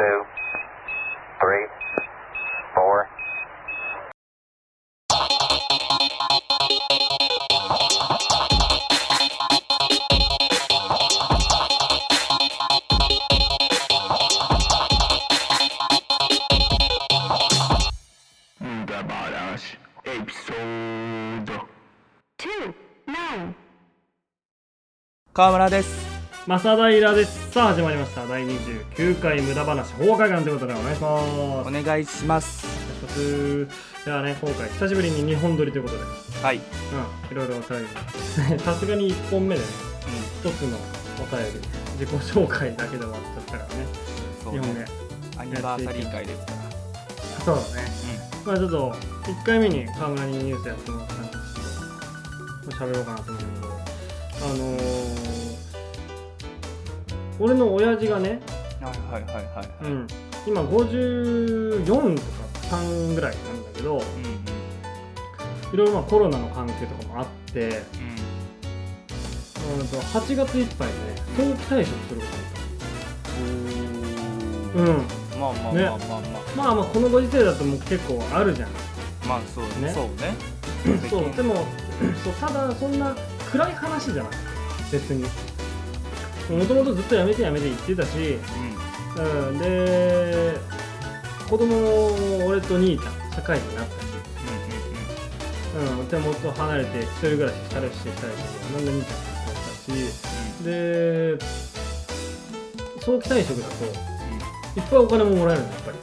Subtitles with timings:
[0.00, 0.24] two,
[1.40, 1.66] three,
[2.74, 3.06] four.
[18.58, 21.52] 無駄話エピソード
[25.34, 25.99] 川村です
[26.46, 27.50] 正平です。
[27.50, 28.26] さあ始まりました。
[28.26, 31.30] 第29回無駄話法会館ということでお願いします。
[31.38, 32.66] おお願いし願いします。
[33.02, 33.66] ます
[34.06, 36.02] ではね今回久しぶりに2本撮りということで。
[36.42, 36.62] はい、うん
[37.30, 37.88] いろいろお便り。
[38.64, 39.66] さすがに1本目でね
[40.42, 40.78] 一つの
[41.18, 41.68] お便り。
[42.00, 43.86] 自己紹介だけで終わっちゃったからね。
[44.42, 44.86] そう2本目ね
[45.36, 47.44] アニバーサリー会ですから。
[47.44, 47.88] そうだね。
[48.46, 53.70] まあちょっと1回目に川村にニュースやってもらったんですけど喋ろうかなと思うけど。
[54.42, 55.39] あのー、
[57.40, 58.40] 俺の親父がね
[58.80, 59.68] はいはいはいはいはい。
[59.82, 60.06] うん、
[60.46, 62.28] 今54とか
[62.76, 64.00] 3ぐらいなんだけどうん
[65.74, 67.74] いろいろまあコロナの関係とかもあってうん。
[69.80, 71.00] うんと8月いっぱいでね
[71.36, 72.26] 早期退職するこ
[74.76, 75.36] うんとになった。
[75.38, 76.24] まあまあねまあまあまあ、うん
[76.56, 78.68] まあまあこのご時世だともう結構あるじゃん。
[79.26, 79.92] まあそうね。
[79.94, 80.34] そうね。
[81.08, 81.54] そうでも
[82.24, 83.14] そうただそんな
[83.50, 84.32] 暗い話じゃない。
[84.90, 85.24] 別に
[86.50, 88.38] もともとずっとやめてやめて言ってたし、
[89.16, 90.56] ううん、で
[91.48, 94.10] 子供も俺と兄ちゃん社会人になったし。
[95.72, 100.64] うん、手元離れて一人暮らししたりしてたりとかなんで兄ちゃんとしたし。
[100.64, 101.38] で
[103.00, 105.98] 早期退職だといっぱいお金ももらえるのやっぱり。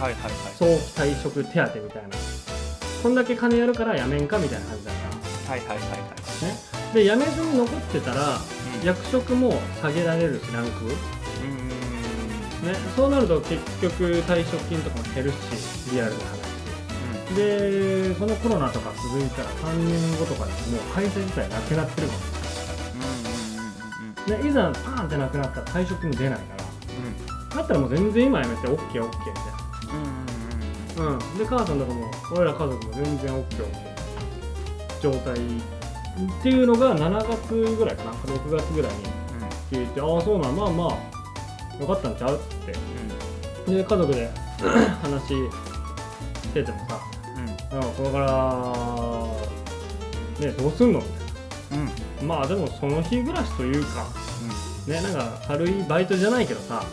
[0.00, 0.32] はいはいはい。
[0.58, 2.08] 早期退職手当みたいな。
[3.02, 4.98] こんだけ金やるからやめんかみたいな感じだか
[5.50, 5.98] はいはいはいはい。
[6.42, 6.56] らね。
[6.94, 8.38] で辞めずに残ってたら
[8.84, 10.84] 役職も下げられるしランク？
[10.84, 10.92] うん。
[12.68, 18.14] ねそうなると結局退職金とかも減るしリアルな話で。
[18.14, 22.20] そのコロナとか続いたら3年後とかでもう会社自体なくなってるかも
[22.94, 23.68] うんうん
[24.04, 26.64] うんうんでいざパーンってなくなったら退職金も出ないから。
[27.56, 29.08] だったらもう全然今やめて OKOK みたいな。
[30.98, 31.38] うんうんうんうん。
[31.38, 33.44] で母さんとかも俺ら家族も全然 OKOK
[35.00, 35.34] 状態
[36.14, 38.12] っていうのが7月ぐらいかな。
[38.12, 38.98] 6月ぐらいに
[39.70, 40.90] 聞いてああそうなんまあまあ
[41.80, 42.38] よかったんちゃうっ
[43.66, 43.72] て。
[43.72, 44.30] で家族で
[45.02, 45.48] 話し
[46.52, 46.98] ててもさ
[47.36, 47.46] うん。
[47.78, 48.72] うんうんこれから
[50.46, 51.00] ねどうすんの？
[51.00, 51.10] みた
[51.76, 51.80] いう
[52.24, 52.28] ん。
[52.28, 54.06] なまあでもその日暮らしというか
[54.86, 56.84] ねなんか軽いバイトじゃないけどさ、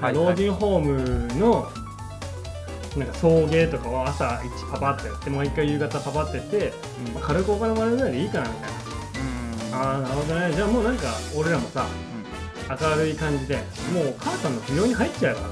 [0.00, 0.14] はい。
[0.14, 1.66] 老人ホームの
[2.96, 6.72] なんか送迎とかを朝1パパってやってもう一回夕方パパってやって、
[7.12, 8.70] まあ軽くお金もらえるぐらいでいいかなみたい
[9.72, 10.52] な、ああなるほどね。
[10.54, 11.86] じゃあもうなんか俺らもさ
[12.68, 13.56] 明るい感じで
[13.92, 15.42] もう母さんの扶養に入っちゃうか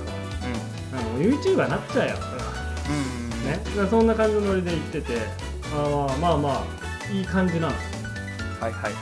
[0.92, 5.18] らなもう YouTuber になっちゃうよね、だからそんな感じのノリで言ってて
[5.74, 7.74] あーまあまあいい感じなの。
[8.60, 8.92] はいはい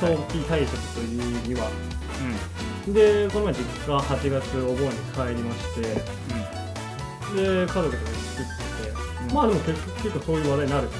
[0.00, 1.70] 早期退職というには。
[2.88, 6.02] でこの前実家8月お盆に帰りまして
[7.34, 10.88] で家族で作ってて、まあでも結局結構そういう話題になる。
[10.88, 10.90] う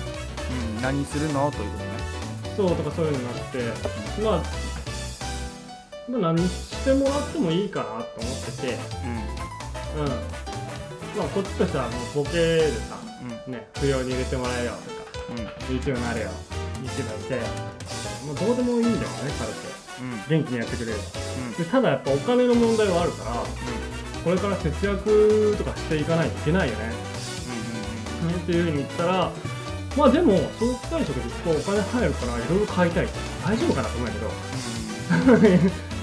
[0.78, 1.50] ん何するの？
[1.50, 1.90] ということね。
[2.56, 3.58] そうとかそういうのになって
[4.22, 4.42] まあ
[6.10, 8.78] まあ何してもらってもいいかなと思ってて。
[9.96, 10.08] うん。
[11.16, 11.90] まあこっちとしてはも
[12.20, 12.98] うボケでさ
[13.46, 14.84] ね不要に入れてもらえよとか
[15.30, 15.38] うん。
[15.38, 15.46] うん
[15.78, 16.30] YouTube なれよ
[16.82, 17.34] YouTuber いて。
[17.34, 17.40] よ
[18.26, 19.04] まあどうでもいいんだよね
[19.38, 19.74] 彼って。
[20.00, 20.42] うん。
[20.42, 20.98] 元気にやってくれる
[21.56, 23.30] でただやっぱお金の問題はあるから
[24.24, 26.86] これから節約とかしていかないといけないよね。
[26.88, 26.94] ね
[28.36, 29.30] っていうふうに言ったら
[29.96, 33.08] まあでも早期退職でいっぱいお金入るからいろいろ買いたい
[33.44, 34.30] 大丈夫かなと思うんだけど。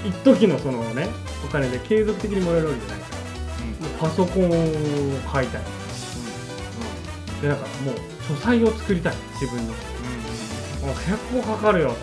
[0.04, 1.08] 一時のそのね
[1.44, 3.22] お金で継続的にもらえるわけじゃないから。
[3.88, 4.50] もうパソコンを
[5.32, 5.62] 買いたい、
[7.34, 7.96] うん、でなんかもう
[8.28, 9.14] 書斎を作りたい。
[9.40, 9.72] 自分の。
[9.72, 11.94] もう結構かかるよ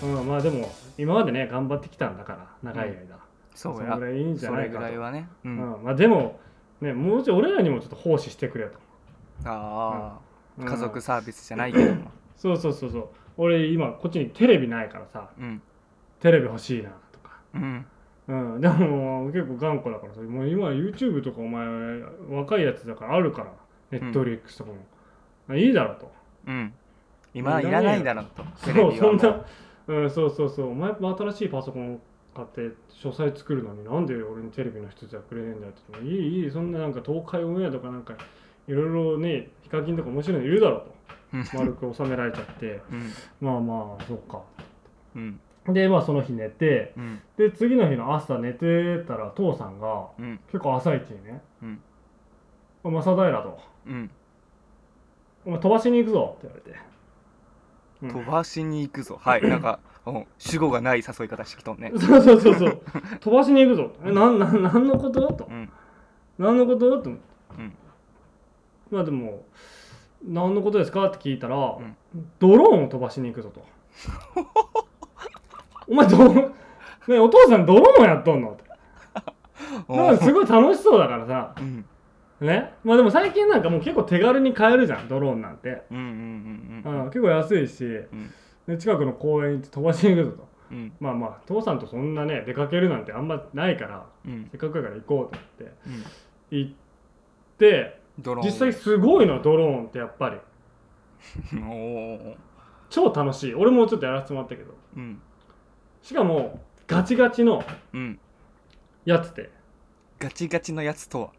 [0.00, 3.11] と、うん、まあでも今までね頑張ってきたんだから長い間、
[3.54, 3.94] そうや。
[3.94, 4.78] それぐらいいいんじゃそれないかと。
[4.80, 5.28] ぐらいはね。
[5.44, 5.56] ううん。
[5.56, 6.40] んまあでも
[6.80, 8.78] ねもうちょい俺らにもちょっと奉仕してくれと、
[9.44, 10.18] あ
[10.58, 10.68] うん。
[10.68, 12.10] あ家族サービスじゃないけども。
[12.36, 13.08] そうそうそうそう。
[13.36, 15.30] 俺今こっちにテレビないからさ。
[15.38, 15.62] うん。
[16.20, 17.38] テレビ欲しいなとか。
[17.54, 17.86] うん。
[18.28, 20.20] うん、でも結構頑固だからさ。
[20.20, 21.66] もう今 YouTube とかお前
[22.30, 23.52] 若いやつだからあるから。
[23.92, 24.70] ネットリックスとか
[25.48, 26.12] も、いいだろうと。
[26.46, 26.72] うん。
[27.34, 28.24] 今はいらないだろう。
[28.34, 29.44] とそうそんな、
[29.86, 30.70] うん、そうそうそう。
[30.70, 32.00] お前も新しいパソコン
[32.34, 38.14] 買って書斎作るのになんで俺にテレビの一つやくれねえんだよって言ってもいいいいそんななんか東海オンエアとかなんか
[38.68, 40.94] いろいろねヒカキンとか面白いのいるだろうと。
[41.34, 41.44] うん。
[41.54, 42.82] 丸く収められちゃって。
[42.90, 43.12] うん。
[43.40, 44.42] まあまあそうか。
[45.16, 45.40] うん。
[45.68, 47.20] でまあその日寝てうん。
[47.36, 50.40] で次の日の朝寝てたら父さんがうん。
[50.46, 51.80] 結構朝一にねうん
[52.84, 54.10] 「お前正平とうん。
[55.44, 56.78] お前飛ばしに行くぞ」って言われて、
[58.02, 58.24] うん。
[58.24, 59.18] 飛ばしに行くぞ。
[59.20, 60.26] はいなんかうん。
[60.38, 61.92] 主語がない誘い方してきとんね。
[61.98, 62.80] そうそうそうそう。
[63.20, 63.92] 飛ばしに行くぞ。
[64.04, 65.32] えなんなんなんのこと？
[65.32, 65.46] と。
[65.50, 65.70] うん。
[66.38, 66.78] 何のこと？
[66.78, 66.86] と。
[66.88, 67.10] 思って
[67.58, 67.72] うん。
[68.90, 69.44] まあでも
[70.24, 71.06] 何のことですか？
[71.06, 71.96] って聞いたら、ん。
[72.38, 73.64] ドローンを飛ばしに行くぞと。
[75.88, 76.48] お前どね
[77.08, 78.50] えお父さんドローンやっとんの？
[78.50, 78.64] って
[79.92, 81.54] なんかすごい楽しそうだからさ。
[81.58, 81.84] うん。
[82.40, 82.74] ね。
[82.84, 88.32] まあでも最近なんかもう結構手軽に買えるじゃんドローンなんて、うんうんうんうん、結構安いし、ん
[88.66, 90.48] で近くの公園行って飛ばしに行くぞと。
[90.70, 90.92] うん。
[91.00, 94.48] まあまあ父さんとそんなね出かけるなんてあんまないからうん。
[94.50, 95.64] せっかくやから行こうと思って。
[95.86, 96.58] うん。
[96.58, 96.72] 行っ
[97.58, 98.00] て
[98.44, 100.36] 実際すごいのドローンってやっぱり。
[102.90, 103.54] 超楽しい。
[103.54, 104.74] 俺もちょっとやらせてもらったけど。
[104.96, 105.20] うん。
[106.02, 107.62] しかもガチガチの
[107.92, 108.18] うん。
[109.04, 109.50] やつで。
[110.18, 111.30] ガチガチのやつとは？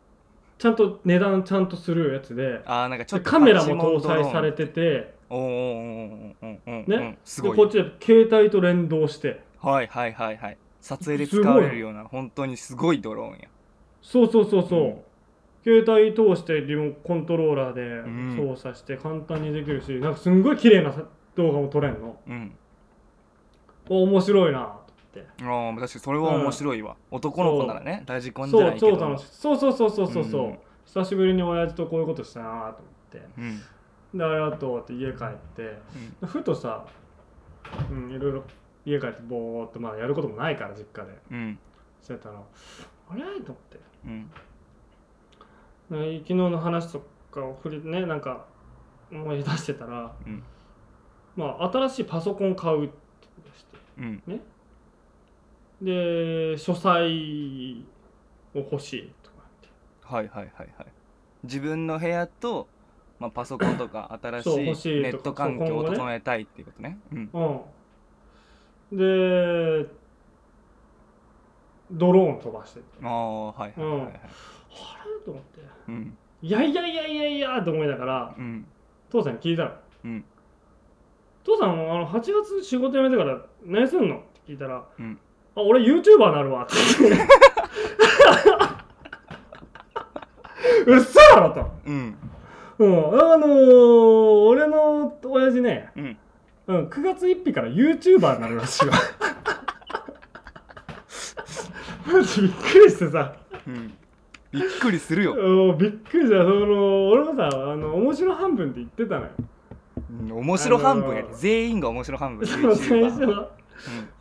[0.58, 2.62] ちゃんと値段ちゃんとするやつで。
[2.66, 5.14] あーなんかちょっとでカメラも搭載されてて
[6.88, 13.50] ねすごいこっちで携帯と連動してはいはいはいはい撮影で使われるような本当にすごいドローンや
[14.02, 14.96] そうそうそうそう、うん
[15.64, 20.94] 携帯通してリモコントローラーで操作して簡単にできるし、なんかすんごい綺麗な
[21.38, 22.54] 動画も撮れんのうん
[23.90, 24.64] お面白いなっ
[25.14, 32.74] てああ確かにそれは面白いわ、男の子ならねラジコンじゃそうないけど超楽しいそうそうそうそうそうそう、うん久しぶりに親父とこういうことしたなと思っ
[33.10, 33.62] てうん
[34.14, 35.78] でありがとうって家帰って
[36.26, 36.86] ふとさ、
[37.92, 38.44] うん、いろいろ
[38.86, 41.18] 家帰ってぼーっとまあやることもないから実家で。
[41.32, 41.38] うん。
[41.38, 41.60] うん
[42.04, 43.22] してたらあれ？
[43.40, 43.80] と思って。
[44.06, 44.30] うん。
[45.90, 47.02] ね昨日の話と
[47.32, 48.46] かを振りねなんか
[49.10, 50.44] 思い出してたら、うん。
[51.38, 52.94] まあ新しいパソコン買うって
[53.58, 53.78] して。
[54.00, 54.22] うん。
[55.82, 57.86] で書斎
[58.54, 60.88] を欲しいとかはいはいはいはい。
[61.46, 62.68] 自分の部屋と、
[63.20, 65.10] まあ、パソコンとか 新そうし欲しいとか。
[65.10, 67.00] いネット環境を今後ね整えたいっていうことね。
[67.12, 67.30] うん。
[68.92, 68.98] うん。
[68.98, 69.90] で
[71.92, 72.86] ドローン飛ばしてて。
[73.04, 74.08] ああはいはいはいはい。
[74.08, 75.62] あれと思って。
[75.88, 76.18] うん。
[76.42, 78.66] いやいやいやいやいやと思いながらうん。
[79.10, 79.72] 父さんに聞いたの。
[80.06, 80.26] うん。
[81.44, 84.18] 父さんあの8月仕事辞めてから何すんの？
[84.18, 85.20] って聞いたら「うん。
[85.56, 87.24] あ俺 YouTuber なるわ」って言って
[90.86, 92.16] うっそやろと、うん
[92.80, 96.18] うん、あのー、俺の親父ね、うん。
[96.66, 98.94] うん、9月1日から YouTuber になるらしいわ。
[102.12, 103.36] マジびっくりしてさ。
[103.68, 103.94] うん。
[104.52, 106.44] びっくりするよ、うんびっくりした。
[106.44, 109.30] その俺もさあの面白半分って言ってたのよ。
[110.22, 111.40] うん、面白半分やで、あのー。
[111.40, 113.50] 全員が面白半分そう最初は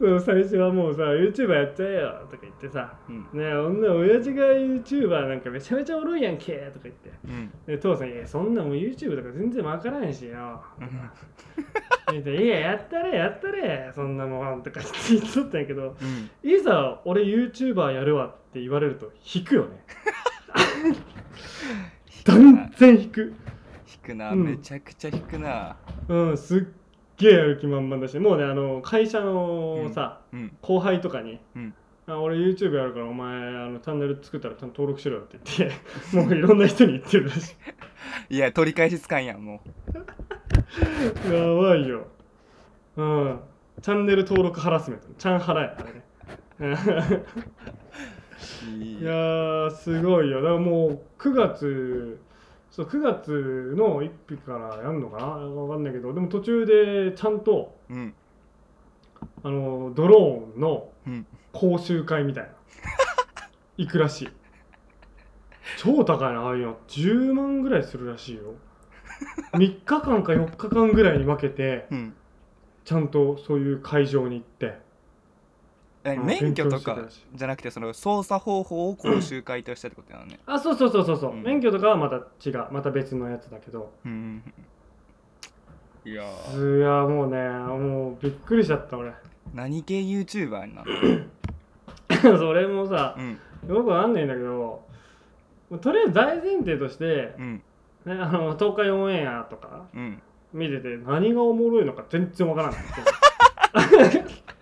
[0.02, 2.92] そう最初はもうさ YouTuber やっちゃえよとか言ってさ。
[3.08, 3.20] うん。
[3.20, 7.12] ねえ女親父が YouTuber なんかめちゃめちゃおもろいやんけとか言って。
[7.24, 7.52] うん。
[7.68, 10.60] で父さん「いやそんなもう YouTube とか全然わからんしよ」
[12.10, 12.16] うん。
[12.16, 15.94] いややったれやったれそんなもん」とか言っとったんやけど。
[16.02, 16.50] うん。
[16.50, 19.84] いざ俺 YouTuber やるわって言われると引くよね。
[22.26, 23.22] 断然引く。
[23.22, 23.34] 引
[24.02, 25.76] くな、うんめちゃくちゃ引くな。
[26.08, 26.62] うんすっ
[27.22, 31.74] げえやる気満々だしもうねあの会社のさ、うん後輩とかにうん。
[32.06, 35.76] あ俺 YouTube やるからお前あのチャンネル作ったらちゃんと登録しろよって言って
[36.16, 37.54] もういろんな人に言ってるらし。
[38.28, 39.62] いや取り返しつかんやんも
[41.28, 42.08] い やばいよ。
[42.96, 43.38] うん。
[43.80, 45.06] チャンネル登録ハラスメント。
[45.16, 46.02] チャンハラやからね。
[46.58, 46.64] う
[48.82, 48.98] い。
[49.00, 50.42] いやーすごいよ。
[50.42, 52.18] だからもう9月
[52.72, 55.26] そう9月の1日からやるのかな？
[55.26, 56.14] わかんないけど。
[56.14, 58.14] でも途中でちゃんとうん。
[59.44, 61.26] あのドローンのうん。
[61.52, 62.50] 講習会みたいな。
[63.76, 64.28] 行くらしい。
[65.76, 66.78] 超高いなああいうの。
[66.88, 68.54] 10万ぐらいするらしいよ。
[69.52, 72.14] 3日間か4日間ぐらいに分けてうん。
[72.86, 74.80] ちゃんとそういう会場に行って
[76.04, 76.98] 免許とか
[77.34, 80.40] じゃなくてその操作方法を講習会としてってことなのね。
[80.46, 81.42] あそうそうそうそうそう、うん。
[81.42, 83.92] 免許とかはまた違うまた別のやつだけど。
[84.04, 84.42] うん。
[86.04, 89.12] いやいーやもうねもうびっくりしちゃった俺。
[89.54, 91.28] 何系 YouTuber になる
[92.38, 93.38] それもさうん。
[93.68, 94.84] よくわかんないんだけど
[95.80, 97.62] とりあえず大前提として、うん。
[98.04, 100.20] ね、あの東海オンエアとかうん。
[100.52, 102.84] 見てて何がおもろいのか全然わからない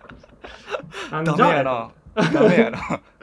[1.11, 2.79] あダメやなダメやな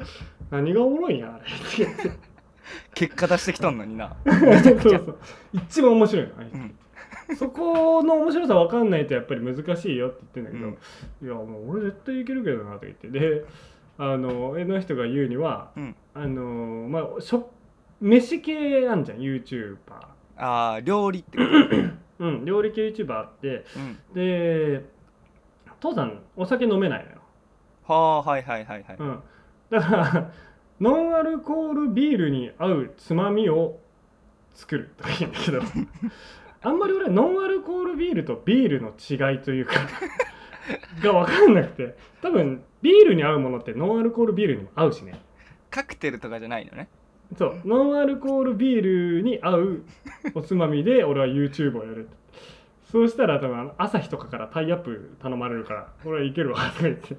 [0.51, 1.45] 何がおもろいんやあれ。
[2.95, 4.17] 結果出してきとんのにな。
[4.27, 5.19] そうそう。
[5.53, 7.37] 一番面白いのあれうん。
[7.37, 10.75] そこの面白さ分かんないとやっぱり難しいよって言ってんだ
[11.23, 13.09] けど、いやもう俺絶対いけるけどなとか言って。
[13.09, 13.45] で
[13.99, 15.95] あの絵の人が言うにはうん。
[16.15, 17.47] あのまあ食
[18.01, 19.77] 飯系あんじゃん YouTuber
[20.37, 21.45] ああ料理ってこ
[22.21, 23.65] うん料理系 YouTuber あって。
[23.75, 24.15] とうん。
[24.15, 24.85] で
[25.81, 27.18] 父さんお酒飲めないのよ、
[27.89, 29.23] はあはいはいはいはい、うん、
[29.71, 30.33] だから
[30.81, 33.81] ノンアルコールビールに合うつまみを
[34.55, 35.61] 作るとか言うんだけど
[36.63, 39.75] あんまり俺ノンアルコールビールとビールの違いというか
[41.03, 45.15] が分かんなくて多分ビールに合うものってノンアルコールビールにも合うしね。
[45.71, 46.89] カクテルとかじゃないのね。
[47.37, 47.61] そう。
[47.65, 49.83] ノンアルコールビールに合う
[50.35, 52.09] おつまみで俺は YouTube をやる。
[52.91, 57.17] そうしたら多分朝日とかからタイアップ頼まれるから俺はいけるわとか言って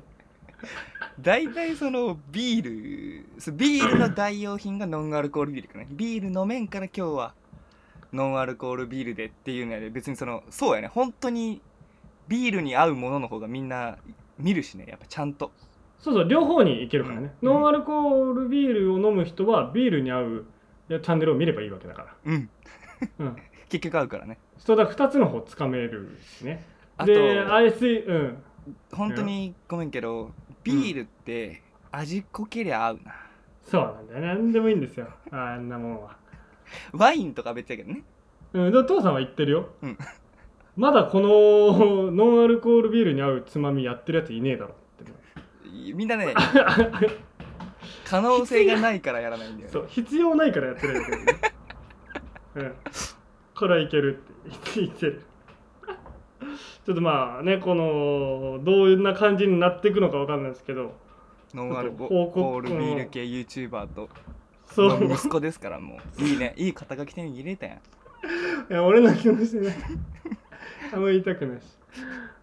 [1.19, 7.33] 大体そのビールそうビールの代用品がノンアルコールビールかねビール飲めんから今日は
[8.13, 10.87] ノンアルコールビールでっていうのやで別にそのそうやね。
[10.87, 11.61] 本当に
[12.27, 13.97] ビールに合うものの方がみんな
[14.37, 14.85] 見るしね。
[14.87, 15.51] やっぱちゃんと。
[15.99, 16.27] そうそう。
[16.27, 17.49] 両方にいけるからね、うん。
[17.49, 20.45] ノンアルコールビールを飲む人はビールに合う
[20.89, 22.49] チャンネルを見ればいいわけだかうん。
[23.19, 23.35] ら、うん、
[23.69, 24.37] 結局合うからね。
[24.57, 26.63] そうだ2つの方つかめるしね。
[26.97, 28.43] あとであれすいうん。
[28.91, 30.31] 本当にごめんけど
[30.63, 31.61] ビールって
[31.91, 33.15] 味濃けりゃ合うな。
[33.63, 34.35] そうなんだよ。
[34.35, 35.07] 何でもいいんですよ。
[35.31, 36.17] あんなもんは。
[36.91, 38.03] ワインとか別やけどね。
[38.53, 39.97] うんで父さんは言ってるよ、うん。
[40.75, 45.93] まだこのノンアルコールビールに合うつまみやってるやついねえだろって。
[45.93, 46.33] みんなね
[48.05, 49.71] 可能性がないからやらないんだよね。
[49.71, 51.39] そう必要ないからやってるんだけどね、
[52.55, 52.75] うん、
[53.55, 55.25] これはいけるって言ってる
[56.85, 60.93] ちょっとまあねこのどんな感じになっていくのかわかんないですけど。
[61.53, 64.09] ノンアルコ報告ールビール系 YouTuber と
[64.67, 64.99] そう。
[64.99, 66.23] の息子ですからもう。
[66.23, 66.53] いいね。
[66.57, 67.77] いい肩書き手に入れたやん。
[68.71, 69.75] いや俺の気持ちね。
[70.93, 71.65] あんま言いたくないし。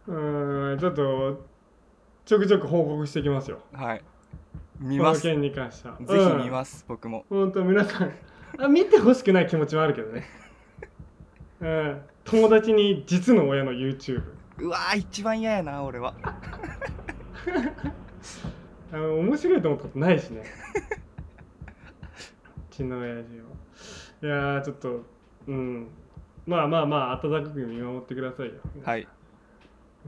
[0.08, 1.44] うーんちょっと
[2.25, 3.61] ちょくちょく報告してきますよ。
[3.73, 4.02] はい。
[4.80, 5.23] 見ます。
[5.23, 5.96] ぜこの件に関しては。
[5.96, 7.25] ひ見ます、僕も。
[7.28, 8.12] す本当皆さん。
[8.58, 10.25] あ見てほしくない気持ちもあるけどね。
[11.61, 14.23] うん友達に実の親の YouTube
[14.59, 16.14] うわー一番嫌やな俺は。
[18.92, 20.42] あの面白いと思ったことないしね。
[22.71, 23.45] うちの親父は
[24.23, 25.04] いやーちょっと
[25.47, 25.88] うん。
[26.47, 28.54] まあまあまあ温かく見守ってくださいよ。
[28.85, 29.06] はい、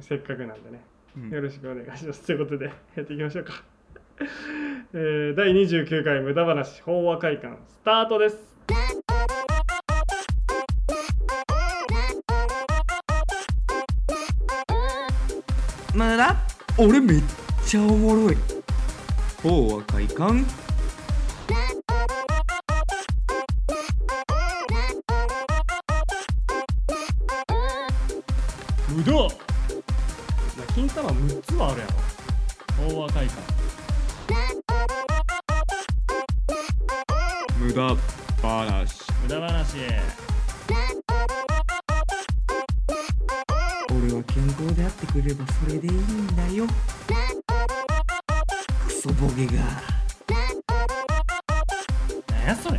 [0.01, 0.81] せっかくなんでね。
[1.17, 1.31] うん。
[1.31, 2.27] よろしくお願いします。
[2.27, 3.63] ということで、やっていきましょうか。
[4.93, 9.08] えー第29回無駄話法話会館スタートです。
[15.99, 16.37] まだ？
[16.77, 17.23] 俺めっ
[17.67, 18.37] ちゃおもろい
[19.43, 20.47] 法は快感
[28.89, 29.13] 無駄
[30.73, 31.93] 金玉6つはあるやろ。
[32.95, 33.43] 法話会館。
[37.59, 37.97] 無駄
[38.41, 40.38] 話無駄話。
[44.79, 46.65] であってくればそれでいいんだよ
[48.87, 49.53] クソボケが
[52.31, 52.79] 何やそれ。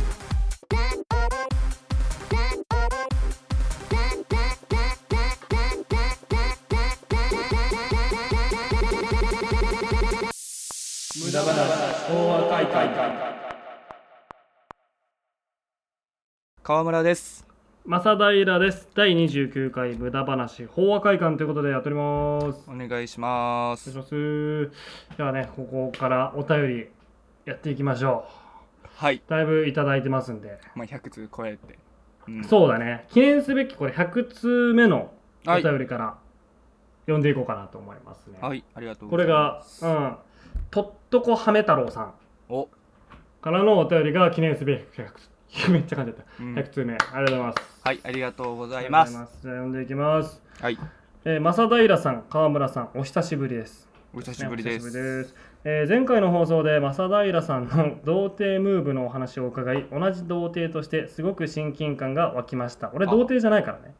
[11.22, 11.54] 無駄話
[12.08, 13.30] 法話会館。
[16.62, 17.29] 川村です
[17.90, 18.88] 正平です。
[18.94, 22.64] 第29回無駄話法話会館ということでやっております。
[22.70, 24.70] お願いしまおす。
[25.16, 26.86] ではね、ここからお便り
[27.46, 28.26] やっていきましょ
[28.94, 29.20] はい、う。
[29.26, 30.60] だいぶいただいてますんで。
[30.76, 31.78] まあ、100通超えて、
[32.28, 33.06] うん、そうだね。
[33.10, 35.12] 記念すべきこれ100通目の
[35.44, 36.16] おはい便りから
[37.06, 38.38] 読んでいこうかなと思いますね。
[38.40, 40.16] はいありがとうこれございまが、すうん、
[40.70, 42.14] とっとこはめ太郎さん
[42.48, 42.68] お、
[43.42, 45.29] からのお便りが記念すべき100通。
[45.70, 46.22] めっちゃ感じた。
[46.40, 46.54] うん。
[46.54, 46.96] 100通目。
[47.12, 47.80] ありがとうございます。
[47.82, 49.12] はいありがとうござあいます。
[49.12, 50.42] じゃあ読んでいきます。
[50.60, 50.78] はい。
[51.24, 53.88] えー、正平さん、川村さん、お久しぶりです。
[54.14, 55.34] お久しぶりです,、ねお久しぶりです。
[55.64, 62.90] えー前回の放送で正平さんの 童貞ムーブのお話を伺い同じ童貞としてすごく親近感が湧きました。
[62.94, 63.10] 俺あ。
[63.10, 63.94] 童貞じゃないからね。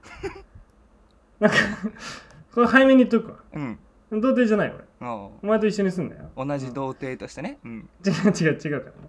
[1.40, 1.56] なんか
[2.54, 3.38] これ早めに言っとくわ。
[3.54, 3.78] うん。
[4.20, 4.78] 童貞じゃない俺。
[4.78, 6.30] あお前と一緒に住んだよ。
[6.36, 7.58] あ同じ童貞としてね。
[7.64, 7.88] うん。
[8.06, 9.08] 違う違う違うからね、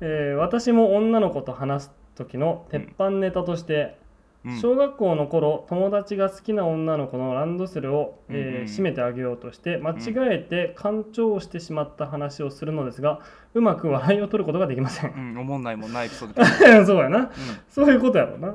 [0.00, 3.98] えー私も女の子と話す時の鉄板ネタとして、
[4.44, 4.60] うん。
[4.60, 8.62] 小学校の頃友達が好きな女の子のランドセルを、えーうんうん。
[8.64, 13.20] 締めてあげようとして間違えて干潮してしまった話をするのですが
[13.54, 15.12] うまく笑いを取ることができません。
[15.12, 16.42] うん おもんないもんないエピソード。
[16.42, 17.30] だそうやな。
[17.68, 18.48] そういうことやろうな、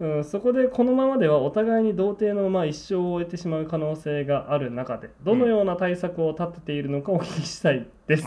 [0.00, 0.06] うん。
[0.08, 8.26] うんうん、そこでこのままではお互いに童貞のまま一生を終えてしまう可能性がある中でどのような対策を立てているのかお聞きしたいです。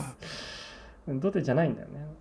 [1.08, 1.20] うん。
[1.20, 2.13] 童貞じゃないんだよね、うん、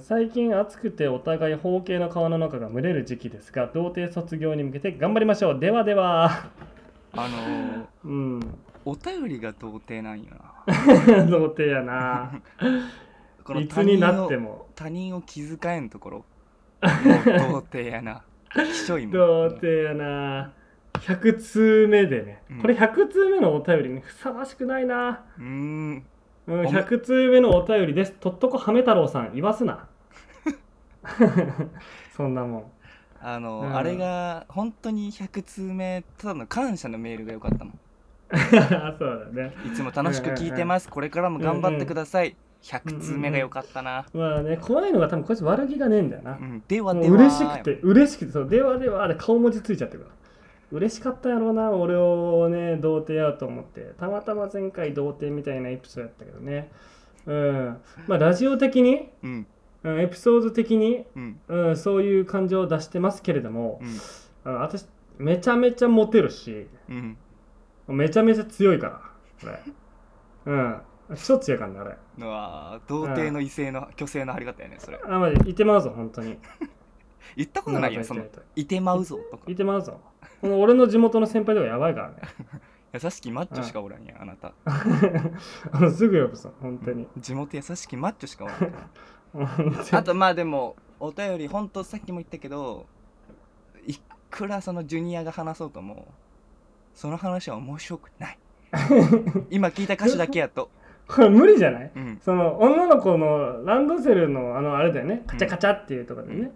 [0.00, 5.60] 最近暑くてお互い包茎の皮の中が蒸れる時期ですが童貞卒業に向けて頑張りましょう。
[5.60, 6.48] ではでは。
[7.12, 8.08] あのーう
[8.38, 8.58] ん。
[8.86, 10.30] お便りが童貞なんよ
[10.66, 11.26] な。
[11.28, 12.40] 童貞やな。
[13.44, 14.50] このいつになっても。
[14.50, 16.24] も他人を気遣えんところ。
[16.80, 18.22] 童貞やな。
[18.54, 19.12] きしょいもん。
[19.12, 20.52] 童貞やな。
[20.94, 22.60] 100通目でね、うん。
[22.62, 25.26] これ100通目のお便りにふさわしくないな。
[25.38, 26.06] うーん
[26.48, 28.12] うん、おめ100通目のお便りです。
[28.12, 29.86] とっとこはめ太郎さん、言わすな。
[32.16, 32.64] そんなもん。
[33.20, 37.78] あの、うんあれが本当に100通目ただの感謝のメールが良かったもん
[38.98, 39.54] そうだね。
[39.66, 46.34] いつも楽しく聞いてますこれからも頑張ってください100通目が良かったなまあね、怖いのが多分こいつ悪気がねえんだよなう。
[46.42, 50.17] んではもではう嬉しくて、嬉しくて、そう、ではではで顔文字ついちゃってるから。
[50.70, 53.94] 嬉しかったやろうな、俺をね、童貞やと思って。
[53.98, 56.70] たまたま前回童貞みたいなエピソードやったけどね。
[57.26, 57.78] うん。
[58.06, 59.30] まあ、ラジオ的に、うん
[59.84, 63.80] うんエピソード的に、うんうん、そういう感情を出してますけれども
[64.44, 64.86] う、んあ私、
[65.18, 67.16] めちゃめちゃモテるし、うん
[67.86, 69.00] めちゃめちゃ強いから、
[69.40, 70.52] これ。
[70.52, 70.80] うん。
[71.14, 71.96] 一つやからね、あれ。
[72.18, 76.38] うわー童貞の異性の虚勢の張り方やねそれあ、まじ、いてまうぞ、本当に。
[77.36, 78.24] 言ったことないよその
[78.56, 78.66] い。
[78.66, 79.44] てまうぞとか。
[79.46, 80.00] いてまうぞ。
[80.40, 82.16] この俺の地元の先輩とかやばいからね。
[82.94, 84.52] 優しきマッチョしかおらんやあなた。
[84.64, 87.06] あのすぐ呼ぶぞ、本当に。
[87.18, 92.86] 地元優しきマッチョしかおらんあとまあでもお便りほんとさっきも言ったけど
[93.86, 93.94] い
[94.30, 96.08] くらそのジュニアが話そうとも
[96.94, 98.38] その話は面白くない。
[99.50, 100.70] 今聞いた歌詞だけやと。
[101.06, 101.90] これ無理じゃない？
[101.94, 102.18] うん。
[102.22, 105.22] その女の子のランドセルのあのあれだよね。
[105.26, 106.50] カチャカチャっていうところでね、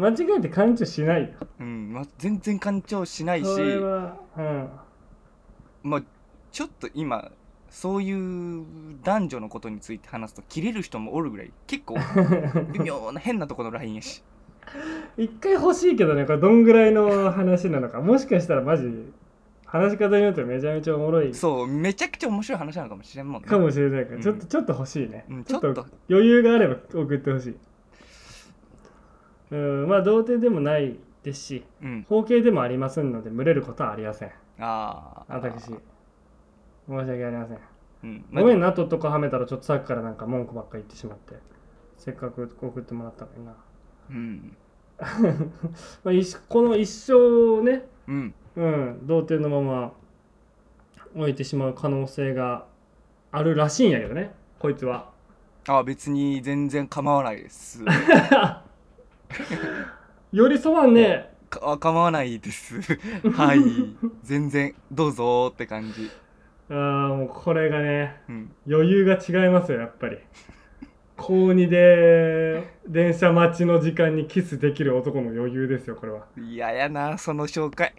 [0.00, 1.22] 間違えて勘違いしない。
[1.22, 1.28] よ
[1.60, 4.68] うんまあ、全然干潮しないしそれはうん。
[5.82, 6.02] まあ
[6.50, 7.30] ちょっと今
[7.68, 8.64] そういう
[9.04, 11.96] 男女のことについて話すと切れる人もおるぐらい結構
[12.72, 14.22] 微妙な変なところのラインやし。
[15.16, 19.12] 一回欲しいけどねこれどんぐらいの話なのかもしかしたらマジ
[19.64, 23.48] 話し方によってめちゃめちゃおもろいそうめちゃくちゃ面白い話なのかもしれんもんね。
[23.48, 24.04] かもしれない。
[24.04, 25.86] から、うんちょっとちょっと欲しいね、うんちょっと。
[26.08, 27.56] 余裕があれば送ってほしい
[29.50, 32.06] うんまあ童貞でもないですしうん。
[32.08, 34.28] 包茎でもありませんので群れることはありません。
[34.58, 35.64] ああ私。
[35.66, 35.78] 申し
[36.88, 37.58] 訳ありません。
[38.04, 38.24] うん。
[38.32, 41.34] ごめんなとっとこはめたらちょっとさっきからなんか文句ばっかり言ってしまって。
[41.98, 43.54] せっかく送ってもらったのにな。
[44.10, 44.56] うん。
[46.04, 48.34] まあ一この一生ねうん。
[48.56, 49.92] うん童貞のまま
[51.14, 52.66] 置いてしまう可能性が
[53.32, 55.10] あるらしいんやけどねこいつは。
[55.68, 57.84] あ別に全然構わないです
[60.32, 61.30] 寄り添わんね。
[61.48, 62.80] か構わないです。
[63.34, 63.60] はい。
[64.22, 66.10] 全然どうぞーって感じ。
[66.70, 68.52] あーもうこれがねうん。
[68.68, 70.18] 余裕が違いますよやっぱり。
[71.16, 76.26] 高2で電車待ちの時間にキスできる男の余裕ですよこれは。
[76.36, 77.92] 嫌やなその紹介。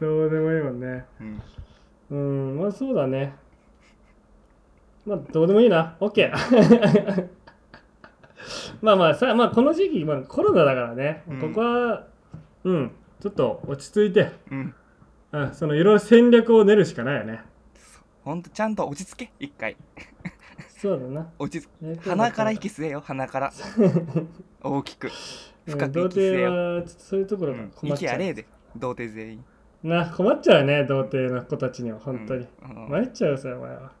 [0.00, 1.04] どうでもいいもんね。
[1.20, 1.42] うん。
[2.08, 2.14] う
[2.56, 3.34] んまあそうだね。
[5.04, 5.96] まあどうでもいいな。
[6.00, 7.28] OK
[8.82, 11.40] まあまあさまあこの時期、まあ、コロナだからね、うん。
[11.40, 12.06] ここは
[12.64, 12.92] うん。
[13.20, 14.32] ちょっと落ち着いて。
[14.50, 14.74] うん。
[15.32, 15.54] うん。
[15.54, 17.42] そのいろいろ戦略を練るしかないよね。
[18.24, 19.32] ほんとちゃんと落ち着け。
[19.38, 19.76] 一回。
[20.76, 21.28] そうだな。
[21.38, 23.00] 落ち着鼻から息吸えよ。
[23.00, 23.52] 鼻から。
[24.62, 25.10] 大きく。
[25.66, 29.44] 深く童息吸え貞よ、はちょっとそういうところがうん、困っちゃう、れえで童貞全員。
[29.82, 32.84] な困っちゃうよね童貞の子たちには本当に、うん。
[32.84, 32.90] うん。
[32.90, 33.92] 参っちゃうさお前は。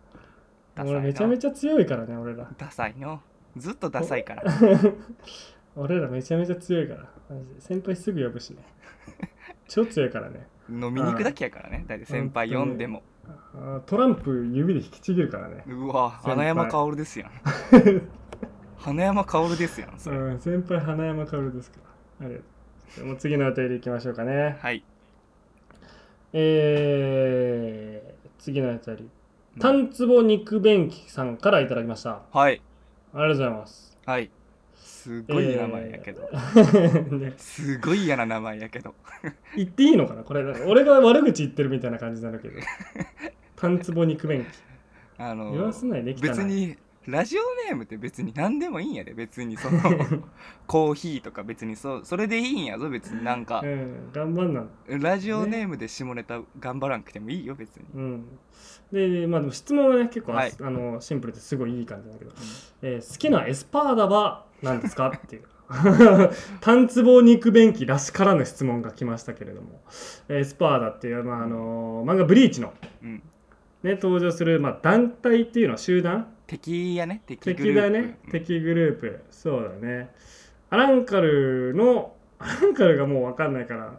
[0.74, 0.98] ダサいな。
[0.98, 2.48] 俺めちゃめちゃ強いからね俺ら。
[2.58, 3.20] ダサいの
[3.56, 4.44] ずっとダサいから。
[5.76, 7.04] 俺らめちゃめちゃ強いから。
[7.28, 7.60] マジで。
[7.60, 8.62] 先輩すぐ呼ぶしね。
[9.68, 10.46] 超強いからね。
[10.68, 11.84] 飲みに行くだけやからね。
[11.86, 13.02] だいたい先輩呼んでも。
[13.86, 15.64] トランプ指で引きちぎるからね。
[15.66, 17.30] うわ花山薫ですやん。
[18.76, 21.78] 花山薫ですやんそれ、うん先輩花山薫ですか
[22.20, 22.26] ら。
[22.26, 23.06] ありがとう。
[23.06, 24.56] もう次のお便りいきましょうかね。
[24.60, 24.84] はい。
[26.32, 29.10] えー、次のお便り。
[29.58, 32.22] タンツボ肉便器さんからいただきました。
[32.32, 32.60] あはい
[33.22, 33.98] りがとうございます。
[34.04, 34.30] はい。
[34.74, 36.22] すごい名前やけど、
[37.18, 37.34] ね。
[37.36, 38.94] すごい嫌な名前やけど。
[39.56, 40.22] 言っていいのかな？
[40.22, 40.42] これ。
[40.64, 42.60] 俺が悪口言ってるみたいな感じなんだけど。
[43.56, 44.48] タンツボ肉便器
[45.18, 49.78] あの言わすないね汚い別にラジオネームって別に何でもいいんやで別にその
[50.66, 53.60] コーヒーとか別にそそれでいいんやぞ別になんか。
[53.64, 54.64] うん頑張んな。
[54.88, 57.84] ラジオネームで下ネタ頑張らなくてもいいよ別に。
[57.94, 58.24] うん。
[58.92, 60.52] でまあでも質問はね結構、はい。
[60.60, 62.32] あのシンプルですごいいい感じだけど、
[62.82, 65.08] えー好きなエスパーダは何ですか？
[65.16, 65.42] っていう。
[66.60, 69.80] 単壺肉便器らしからぬ質問が来ましたけれども。
[70.28, 73.22] エスパーダっていう、まああの漫画「ブリーチの」うん。
[73.82, 77.22] ね、登場する、まあ、団体っていうのは集団敵やね。
[77.26, 77.80] 敵グ敵ループ。
[77.80, 79.24] だね敵グループ。
[79.30, 80.10] そうだね。
[80.70, 83.98] アランカルの アランカルがもう分かんないから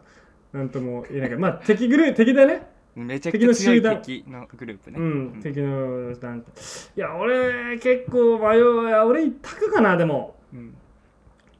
[0.52, 1.40] なんとも言えないけど。
[1.40, 2.66] まあ敵グループ敵だね。
[2.96, 4.98] うんめちゃくちゃ強い敵のグループね。
[4.98, 6.50] うん、敵の団体。
[6.96, 10.36] いや俺結構迷う俺一択かなでも。
[10.52, 10.74] うん。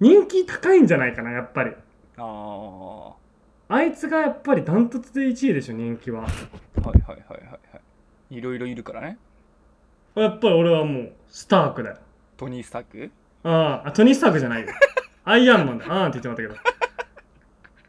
[0.00, 1.72] 人気高いんじゃないかなやっぱり。
[2.16, 3.12] あ
[3.68, 6.22] あいつがやっぱりダントツで1位でしょ人気は。
[6.22, 7.80] あはいはいはいはいは
[8.30, 8.36] い。
[8.36, 9.18] いろいろいるからね
[10.20, 11.96] やっぱり俺はもうスタークだよ。
[12.36, 13.10] トニー・スタック？
[13.44, 14.68] あああトニー・スタークじゃないよ。
[15.24, 15.84] アイアンマンだ。
[15.88, 16.58] あーって言ってもらっ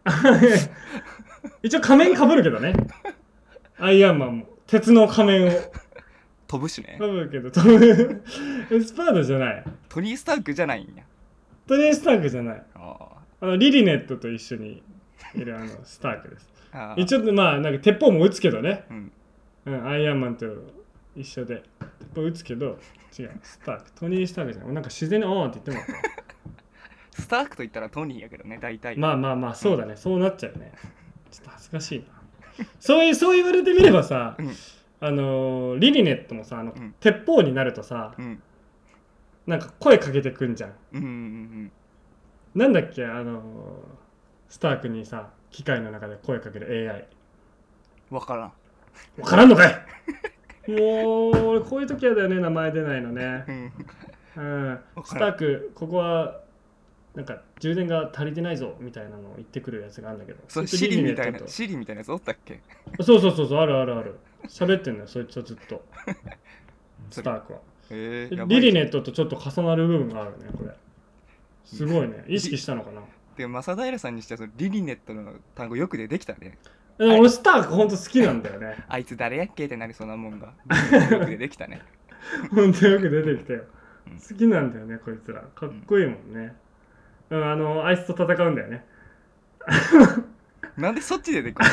[0.03, 0.69] たけど。
[1.63, 2.73] 一応仮面かぶるけどね。
[3.77, 4.45] アイアンマンも。
[4.67, 5.51] 鉄の仮面を。
[6.47, 6.97] 飛ぶしね。
[6.99, 8.23] かぶるけど飛ぶ。
[8.83, 9.63] スパーダじゃない。
[9.87, 11.03] トニー・スタックじゃないんや。
[11.67, 12.63] トニー・スタークじゃない。
[12.75, 12.97] あ
[13.41, 14.83] あのリリネットと一緒に
[15.35, 16.49] いるあのスタークです。
[16.73, 17.01] ーあー。
[17.01, 19.11] 一応まあなんか鉄砲も撃つけどね、うん。
[19.65, 20.45] うん、アイアンマンと
[21.15, 21.63] 一緒で
[21.99, 22.77] 鉄砲撃つけど
[23.17, 23.31] 違う。
[23.43, 23.91] スターク。
[23.93, 24.73] トニー・スタークじゃない。
[24.73, 25.93] なんか自然に「あーって言っても。
[25.93, 26.01] らっ
[27.15, 28.97] たスタックと言ったらトニーやけどね大体。
[28.97, 30.71] まあまあまあそうだね、そうなっちゃうね。
[31.31, 32.65] ちょっと恥ずかしいな。
[32.79, 34.51] そういうそう言われてみればさ、うん。
[35.01, 36.93] あのーリリネットもさあの、うん。
[36.99, 38.41] 鉄砲になるとさうん。
[39.47, 40.73] なんか声かけてくんじゃん。
[40.93, 41.71] うんうんうん
[42.55, 43.43] なんだっけあのー
[44.49, 47.05] スタークにさ機械の中で声かける AI
[48.11, 48.53] うんわからん。
[49.21, 49.85] わからんのかい
[50.69, 53.71] もう俺こういう時はだよね名前出ないのね。
[54.37, 54.79] うん。
[55.03, 56.41] スタークここは
[57.15, 60.39] なんか充電が足りてないぞみたいなのを言ってくるやつがあるんだけど。
[60.47, 62.61] そうシリみたいなシリみたいなやつおったっけ？
[63.01, 64.15] そうそうそうそうあるあるある。
[64.47, 65.83] 喋ってんのよそいつはずっと。
[67.11, 67.59] スタークは。
[67.91, 70.71] えー、リリネットとちょっと重なる部分があるねこれ。
[71.65, 72.23] すごいね。
[72.27, 73.01] 意識したのかな。
[73.35, 76.57] で正平さんにしてはそのリリネットの単語よく出てきたね
[76.99, 78.75] 俺スタークほんと好きなんだよね。
[78.89, 80.53] あいつ誰やっけってなりそうなもんが。
[81.11, 81.81] よく出てきたね。
[82.51, 83.63] ほんとよく出てきたよ。
[84.07, 84.19] うん。
[84.19, 85.41] 好きなんだよねこいつら。
[85.55, 86.53] かっこいいもんね。
[87.29, 88.85] うんあのあいつと戦うんだよね。
[90.77, 91.69] なんでそっちで出てくる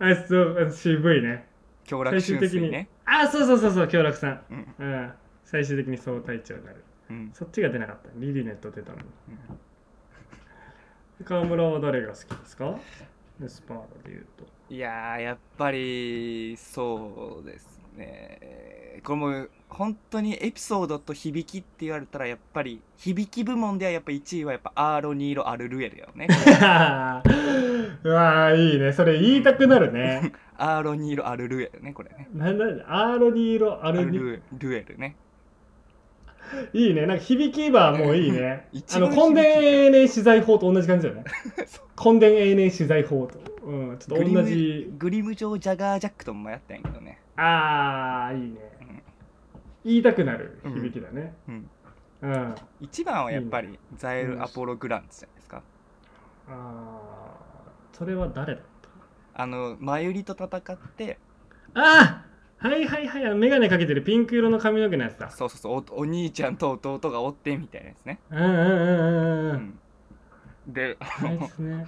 [0.00, 0.06] の？
[0.06, 1.46] あいつと渋いね。
[1.84, 2.58] 強楽最終的に。
[2.60, 4.40] 春水ねあそうそうそうそう京楽さん。
[4.50, 4.74] うん。
[4.78, 5.12] うん。
[5.44, 6.84] 最終的に総隊長になる。
[7.10, 7.30] うん。
[7.32, 8.08] そっちが出なかった。
[8.14, 8.98] リリネット出たの。
[8.98, 9.04] に
[11.24, 12.76] 川村は誰が好きですか？
[13.42, 14.44] エスパーダで言うと。
[14.74, 19.00] いやーやっぱりそうですね。
[19.02, 26.28] これも本当にエピソードと響きって言われたらやっぱり響き部門ではやっぱ1位はやっぱアーロニーロアルルエルやよね。
[28.02, 28.92] うわーいいね。
[28.92, 30.32] それ言いたくなるね。
[30.58, 32.28] アーロニーロアルルエルねこれね。
[32.34, 35.16] なんだアーロニーロアルルエルね
[36.72, 37.06] いいね。
[37.06, 38.68] なんか響きはもういいね。
[38.94, 41.24] あの根伝永年取材法と同じ感じだよね。
[42.02, 43.38] 根伝永年取材法と。
[43.64, 44.92] うんちょっと同じ。
[44.98, 47.20] グリム上ジャガージャックともやったんやけどね。
[47.36, 48.60] あーいいね。
[48.80, 49.02] うん。
[49.84, 51.34] 言いたくなる響きだね。
[51.48, 51.70] うん。
[52.22, 52.54] うん。
[52.80, 55.62] 一番はやっぱりザエル・アポロ・グランツじゃないですか。
[56.48, 58.64] あーそれは誰だっ
[59.34, 61.18] あのマユリと戦って
[61.74, 62.29] たあー
[62.60, 65.30] はいはいはい眼鏡かけてるピンク色の髪の毛のやつだ。
[65.30, 69.56] そうそうそうおお兄ちゃんと弟がおってみたいなやつね、うんうんうんうんうんううん。
[69.56, 69.78] ん、
[70.72, 71.86] であいつね。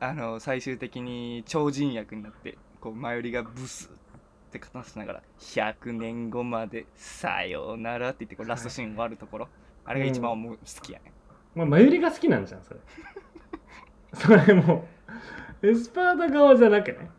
[0.00, 9.48] あの 最終的に超人役になってこうマユリがブスって語らせながら「100年後までさようなら」って言ってこうラストシーン終わるところ、
[9.84, 11.12] あれが一番思う好きやね、
[11.54, 12.80] まあ、マユリが好きなんじゃんそれ。
[14.14, 14.86] それも
[15.62, 17.10] うエスパーダ側じゃなくね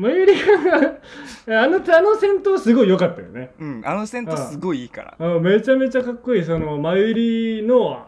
[0.00, 3.52] マユリが あのあの戦闘すごい良かったよね。
[3.60, 5.16] うん、あの戦闘すごいいいから。
[5.18, 8.06] あめちゃめちゃかっこいいそのマユリの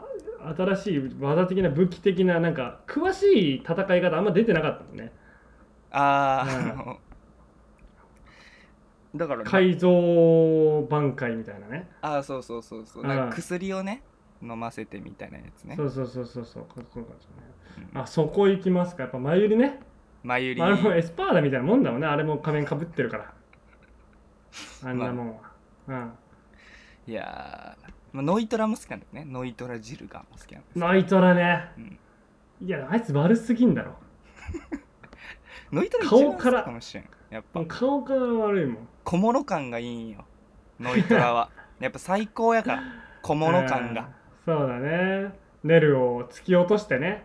[0.56, 5.12] 新しい技的な武器的ななんか詳しい戦い方あんま出てなかったもんね。
[5.90, 6.70] あー、うん。
[6.70, 6.98] あの
[9.14, 9.90] だから、改造
[10.88, 11.90] 挽回みたいなね。
[12.00, 13.02] ああそうそうそうそう。
[13.02, 13.08] うん。
[13.08, 14.02] なんか薬をね
[14.40, 15.76] 飲ませてみたいなやつね。
[15.76, 16.62] そうそうそうそうそう。
[16.64, 17.90] かっこよかったね。
[17.92, 18.00] うん。
[18.00, 19.02] あそこ行きますか。
[19.02, 19.80] やっぱマユリね
[20.22, 22.06] マユリあれもエスパーダみたいなもんだもんね。
[22.06, 23.32] あれも仮面かぶってるから。
[24.84, 25.40] あんなもんは、
[25.88, 26.12] うん。
[27.06, 29.24] いやー、まあ、ノイトラも好きなんだよね。
[29.30, 30.78] ノイトラジルガーも好きなんです。
[30.78, 31.98] ノイトラね、うん。
[32.60, 33.94] いやあいつ悪すぎんだろ。
[35.72, 36.62] ノイトラ一番好き顔から。
[36.62, 37.08] かもしれん。
[37.30, 37.64] やっぱ。
[37.66, 38.88] 顔から悪いもん。
[39.04, 40.24] 小物感がいいんよ。
[40.78, 41.50] ノイトラは。
[41.80, 42.82] やっぱ最高やから。
[43.22, 44.08] 小物感が。
[44.46, 44.56] うん。
[44.56, 45.32] そうだね。
[45.64, 47.24] ネルを突き落としてね。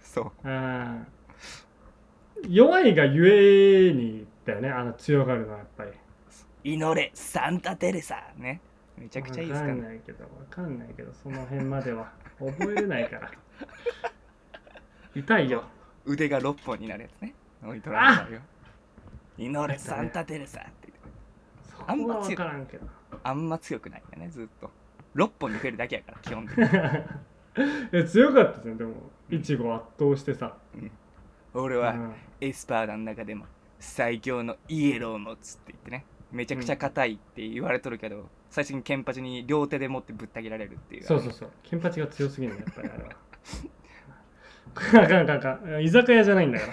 [0.00, 0.48] そう。
[0.48, 1.06] うん
[2.48, 3.28] 弱いがゆ
[3.88, 5.90] えにだよねあの強がるのはやっぱり。
[6.64, 8.60] 祈れサンタテレサね。
[8.96, 12.12] めちゃくちゃいいですからわかんないけどわかんないけどその辺までは。
[12.38, 13.30] 覚えれないから。
[15.14, 15.64] 痛いよ。
[16.04, 17.34] 腕が6本になるやつね。
[17.62, 18.40] ノイトラの場合は
[19.38, 21.00] 祈れサンタテレサって言って。
[21.70, 22.86] そこは分からんけど。
[23.22, 24.70] あんま強くないんだねずっと。
[25.14, 26.64] 6本に増えるだけやから基本的に。
[27.92, 28.94] え強かったじゃんでも。
[29.30, 30.56] いちご圧倒してさ、
[31.54, 32.14] 俺はうん。
[32.40, 33.46] エスパーダの中でも
[33.78, 36.04] 最強のイエローを持つって言ってね。
[36.32, 41.04] めちゃくちゃ硬いって言われとるけど、最初にケンパチに両手で持ってぶった切られるっていう。
[41.04, 41.50] そうそうそう。
[41.62, 43.10] ケンパチが強すぎるのやっぱりあれは。
[44.74, 46.66] あかんあかんあかん居酒屋じゃないんだか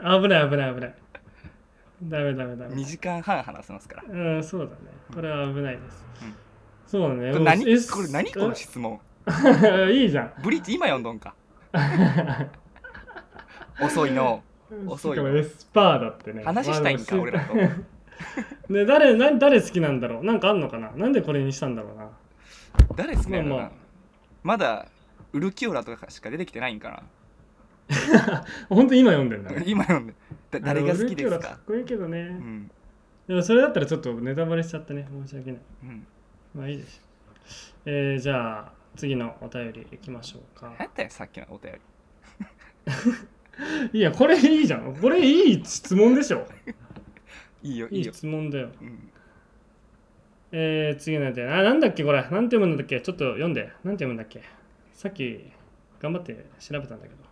[0.00, 0.20] ら。
[0.20, 0.94] 危ない危ない危ない。
[2.04, 2.74] ダメダメダメ。
[2.74, 4.04] 2時間半話せますから。
[4.08, 4.72] うんそうだね。
[5.14, 6.34] これは危ないです、うん。
[6.86, 7.32] そうだね。
[7.32, 7.70] これ何？
[7.70, 8.32] えこれ何？
[8.32, 9.00] この質問。
[9.92, 10.32] いいじゃん。
[10.42, 11.34] ブリッジ今読んどんか
[13.80, 14.42] 遅いの。
[14.86, 16.42] 遅いエスパーだってね。
[16.44, 17.54] 話したいんかまあ俺らと。
[18.72, 20.24] ね誰何誰好きなんだろう。
[20.24, 20.90] なんかあんのかな。
[20.92, 22.08] なんでこれにしたんだろうな。
[22.96, 23.70] 誰好きなのかな、まあまあ。
[24.42, 24.88] まだ
[25.32, 27.02] ウルキオラとかしか出てきてないんか
[28.68, 29.50] 本当に今読んでんだ。
[29.64, 30.14] 今読んで。
[30.50, 31.06] だ誰が好きですか？
[31.06, 32.70] あのウルキオラかっこいいけどね、うん。
[33.28, 35.06] でもそれだったらちょっとネタバレしちゃってね。
[35.24, 35.60] 申し訳ない。
[35.84, 36.06] うん。
[36.54, 37.06] まあいいでしょう
[37.84, 40.66] えー、じゃあ次のお便りいきましょうか。
[40.70, 41.80] 何やったよさっきのお便り
[43.92, 44.94] いやこれいいじゃん。
[44.96, 46.46] これいい質問でしょ。
[47.62, 48.68] いいよいいよ、質問だよ。
[48.80, 49.10] うん、
[50.52, 52.22] えー、次なんてあなんだっけこれ。
[52.22, 53.00] なんて読むんだっけ。
[53.00, 53.62] ちょっと読んで。
[53.62, 54.42] なんて読むんだっけ。
[54.92, 55.40] さっき
[56.00, 57.26] 頑張って調べたんだけど。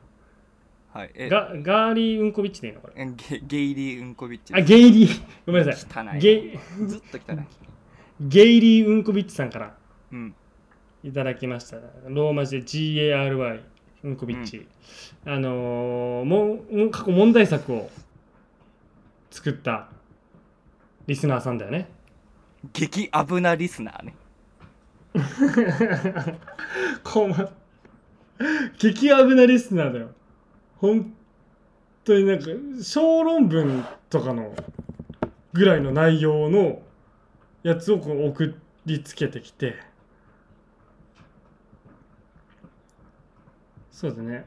[0.92, 1.28] はいえ。
[1.28, 3.06] ガガーリー・ウンコビッチでいいのこれ。
[3.06, 4.54] ゲゲイリー・ウンコビッチ。
[4.54, 5.22] あゲイリー。
[5.46, 6.06] ごめんなさい。
[6.06, 6.58] 汚いゲイ。
[6.86, 7.38] ずっと汚い。
[8.20, 9.76] ゲイリー・ウンコビッチさんから
[10.12, 10.34] うん。
[11.02, 11.76] いただきました。
[12.08, 13.62] ローマ字で GARY ウ
[14.10, 14.66] ンコビッチ、
[15.24, 17.90] あのーもんもん過去問題作を
[19.30, 19.88] 作った
[21.06, 21.88] リスナーさんだよね。
[22.72, 24.14] 激危なリスナーね。
[27.04, 27.50] こま
[28.78, 30.10] 激危なリスナーだよ。
[30.76, 31.14] 本
[32.04, 32.46] 当になんか
[32.82, 34.54] 小論文とかの
[35.52, 36.82] ぐらいの内容の
[37.62, 38.54] やつをこう送
[38.86, 39.76] りつけてきて
[43.94, 44.44] そうだね。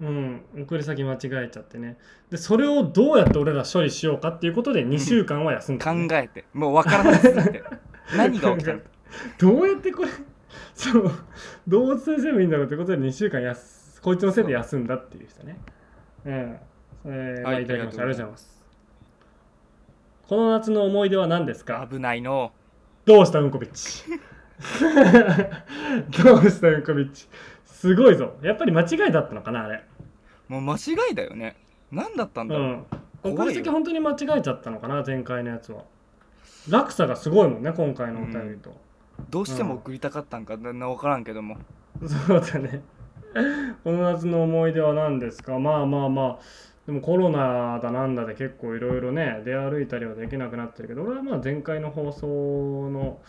[0.00, 0.40] うん。
[0.62, 1.96] 送り先間違えちゃってね。
[2.30, 6.44] でそれをどうやって俺ら処理しようかっていうことで2週間は休ん考だ、ね、えて。
[6.54, 7.64] もう分からなすぎて。
[8.16, 8.80] 何が起きたの？
[9.38, 10.08] どうやってこれ
[10.74, 11.10] そう。
[11.66, 15.58] どうお伝えすればいいんだろうってことで2週間やすこいつのせいで休んだっていう人ね。
[16.24, 16.30] う。
[16.30, 17.42] ん。
[17.42, 18.06] はいいただきましたあありがとうございます。
[18.06, 18.54] りがとうございます。
[20.28, 21.86] この夏の思い出は何ですか？
[21.90, 22.52] 危ないの
[23.04, 24.04] どうしたうんこビッチ？
[26.22, 27.28] どうしたうんこビッチ？
[27.84, 28.32] すごいぞ。
[28.40, 29.84] やっぱり間違いだったのかなあれ。
[30.48, 31.54] もう間違いだよね。
[31.92, 32.84] 何だったんだろう、うん。
[33.22, 33.42] 怖いよ。
[33.42, 35.84] 送り先本当に間違えちゃったのかな前回のやつは。
[36.70, 38.74] 落差がすごいもんね今回のお便りと、
[39.28, 41.58] どうしても送りたかったんかな分からんけども。
[42.06, 42.80] そうだね。
[43.84, 45.58] この夏の思い出は何ですか？
[45.58, 46.38] まあまあまあ、
[46.86, 52.26] でもコロナだなんだで結構いろいろね、出歩いたりはできなくなってるけど、俺はまあ前回の放送
[52.90, 53.20] の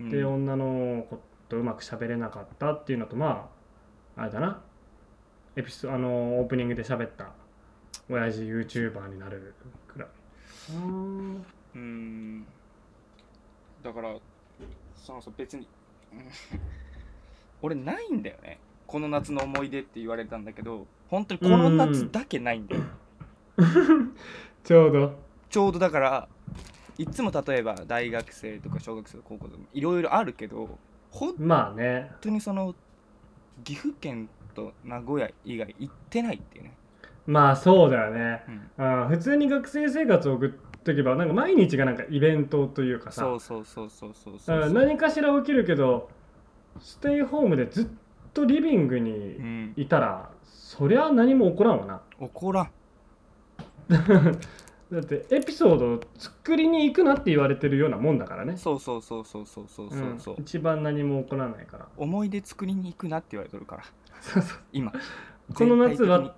[0.00, 0.10] うん。
[0.10, 3.61] で女の子とうまく喋れなかったっていうのと、まあ、
[4.16, 4.60] あれだな、
[5.56, 7.30] エピソあのオープニングで喋った。
[8.10, 9.54] 親父 YouTuber になる
[9.88, 10.08] くらい。
[10.72, 11.44] うん。
[11.74, 12.46] うん。
[13.82, 14.14] だから
[14.96, 15.66] そのそう別に。
[16.12, 16.20] う ん
[17.62, 18.58] 俺ないんだよね。
[18.86, 22.82] この夏の思い出って言われたんだけど本当にこの夏だけないんだよ
[24.64, 25.18] ちょうど。
[25.48, 26.28] ちょうどだから
[26.98, 30.78] いつも例えば大学生とか小学生高校とかいろいろあるけど
[31.10, 32.10] 本まあね。
[32.20, 32.74] 当にその
[33.64, 36.72] 岐阜県と名古屋以外行ってないっていうね、
[37.26, 38.42] まあそうだよね。
[38.78, 38.84] うん。
[38.84, 40.50] あ普通に学生生活を送っ
[40.84, 43.22] とけばなんか毎日がなんかイベントというかさ。
[43.22, 46.10] そうそうそうそうそうそううん何かしら起きるけど
[46.80, 47.86] ステイホームでずっ
[48.34, 49.74] とリビングうにん。
[49.76, 52.00] いたら、そりゃ何も起こらんわな。
[52.18, 52.70] 怒らん
[54.92, 58.58] だってエピソードを作りに行くなって言われてるようなもんだからね。
[58.58, 60.42] そうそうそうそうそうそうそうそう、ん。
[60.42, 61.88] 一番何も起こらないから。
[61.96, 63.84] 思い出作りに行くなって言われてるから。
[64.20, 64.58] そうそう。
[64.70, 64.92] 今。
[65.54, 66.34] この夏全体は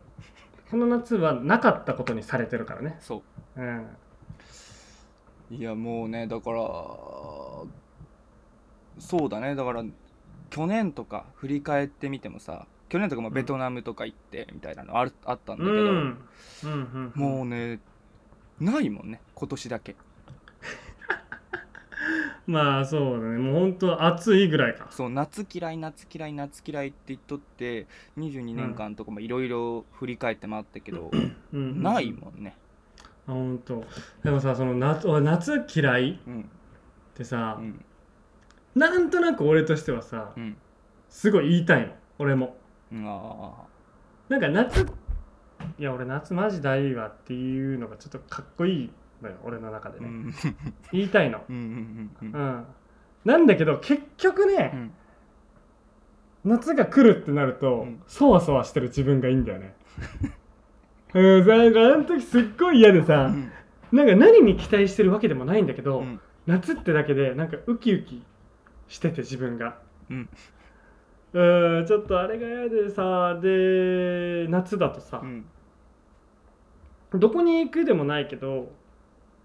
[0.70, 2.96] この夏はなかったことにされてるからね。
[3.00, 3.22] そ
[3.56, 3.60] う。
[3.60, 3.78] ん。
[3.80, 3.84] う
[5.50, 6.58] いやもうねだから
[8.98, 9.56] そうだね。
[9.56, 9.84] だから
[10.50, 16.18] 去年とか振り返ってみてもさ去年とかもベトナムとか行ってみたいなのあるあったんだけど、うんうん
[16.62, 17.12] うん。
[17.14, 17.80] もうね
[18.64, 19.96] ないもんね今年だけ。
[22.46, 23.38] まあそうだね。
[23.38, 24.88] もうほんと暑いぐらいか。
[24.90, 27.86] そう夏嫌い夏嫌い夏嫌いって言っとって
[28.18, 31.10] 22年間とかもいろいろ振り返って回ったけど、
[31.52, 31.82] うん。
[31.82, 32.56] ないもんね。
[33.26, 33.84] あほんと
[34.22, 36.40] でもさその夏俺夏嫌いうん。
[36.42, 36.44] っ
[37.14, 37.84] てさう、ん。
[38.74, 40.56] なんとなく俺としてはさうん。
[41.08, 42.56] すごい言いたいの俺も。
[42.92, 43.52] うんあ
[44.28, 44.86] なんか夏
[45.78, 48.90] いや俺夏マジ大いいわっていうのがちょっとかっこいい
[49.22, 50.34] のよ俺の中でね、ーうん。
[50.92, 51.42] 言いたいの。
[51.48, 52.64] うんうんうんうん。
[53.24, 54.92] なんだけど結局ね、うん。
[56.44, 58.02] 夏が来るってなると、うん。
[58.06, 59.74] そわそわしてる自分がいいんだよね。
[61.14, 63.50] うんなんかあの時すっごい嫌でさ、うん。
[63.96, 66.20] なんか何に期待してるわけでもないんだけど、うん。
[66.46, 68.22] 夏ってだけでなんかウキウキ
[68.88, 69.78] してて自分が。
[70.10, 70.28] うん。
[71.32, 75.44] うんちょっとあれが嫌でさで夏だとさう、ん
[77.14, 78.70] どこに行くでもないけど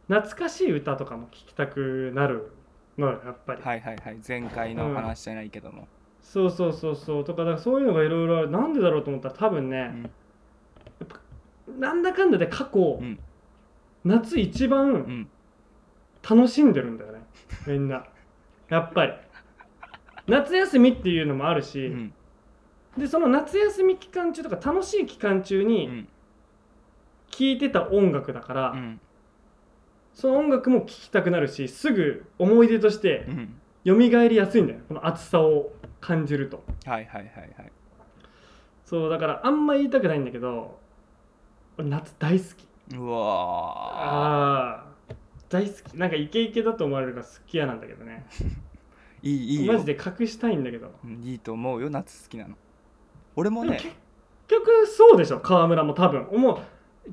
[0.08, 2.52] 懐かしい歌とかも聴きたくなる
[2.98, 4.18] のよやっぱり、はいはいはい。
[4.28, 5.88] 前回の話じゃないけども、
[6.22, 7.24] そうそうそうそう。
[7.24, 8.50] とかだからそういうのがいろいろある。
[8.50, 10.02] なんでだろうと思ったら多分ね、うん。
[10.04, 10.10] や
[11.06, 11.20] っぱ
[11.78, 13.20] なんだかんだで過去、うん。
[14.04, 15.30] 夏一う番ん。
[16.28, 17.20] 楽しんでるんだよね
[17.68, 18.06] みんな。
[18.70, 19.14] やっぱり。
[20.28, 22.14] 夏休みっていうのもあるし、うん。
[22.98, 26.08] でその夏休み期間中とか楽しい期間中うにん
[27.30, 29.00] 聴いてた音楽だから、うん。
[30.14, 33.56] その音楽も聴きたくなるしすぐ思い出としてうん。
[33.86, 33.94] 蘇
[34.28, 36.64] りやすいんだよこの暑さを感じると。
[36.86, 37.72] はいはいはいはい。
[38.86, 40.80] そうだからあんま言いたくないんだけど
[41.78, 42.96] 俺夏大好き。
[42.96, 45.14] うわああ
[45.48, 45.94] 大好き。
[45.94, 48.26] なんかイケイケだと思われるから好きやなんだけどね。
[48.32, 48.46] ー
[49.24, 49.74] いいいいよ。
[49.74, 50.92] マジで隠したいんだけど。
[51.04, 52.56] うんいいと思うよ夏好きなの。
[53.36, 53.78] 俺もね。
[53.78, 53.96] 結
[54.48, 56.28] 局そうでしょ川村も多分。
[56.32, 56.58] 思う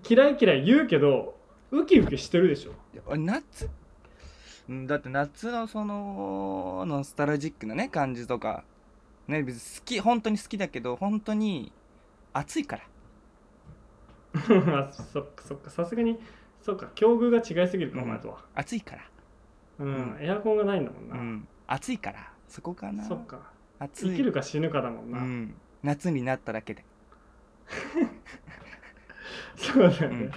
[0.09, 1.38] 嫌い嫌い言うけど
[1.70, 2.72] ウキウキしてるでしょ。
[3.07, 3.68] 俺夏？
[4.68, 8.64] うんだって夏のそのノスタルジックなね感じとか。
[9.29, 11.72] ね別に好き本当に好きだけど本当に
[12.33, 12.83] 暑いから。
[14.88, 15.70] あそっかそっか。
[15.70, 16.18] さすがに
[16.61, 18.05] そっか境遇が違いすぎるか、うん。
[18.05, 18.44] お前とは。
[18.55, 19.03] 暑いから。
[19.79, 20.16] うん、うん。
[20.20, 21.49] エアコンがないんだもんな、うん。
[21.66, 22.33] 暑いから。
[22.49, 23.05] そこかな。
[23.05, 23.53] そっか。
[23.79, 24.11] 暑い。
[24.11, 25.55] 生きるか死ぬかだもんな、うん。
[25.83, 26.85] 夏になっただけで
[29.56, 30.30] そうだよね、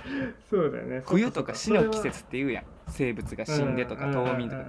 [0.50, 1.02] そうだよね。
[1.06, 2.64] 冬とか死の季節って言うやん。
[2.88, 4.64] 生物が死んでとかうん冬眠とか。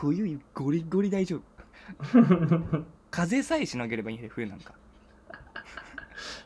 [0.00, 1.42] 冬ゴリゴリ大丈夫。
[3.10, 4.74] 風さえしのげればいいね冬なんか。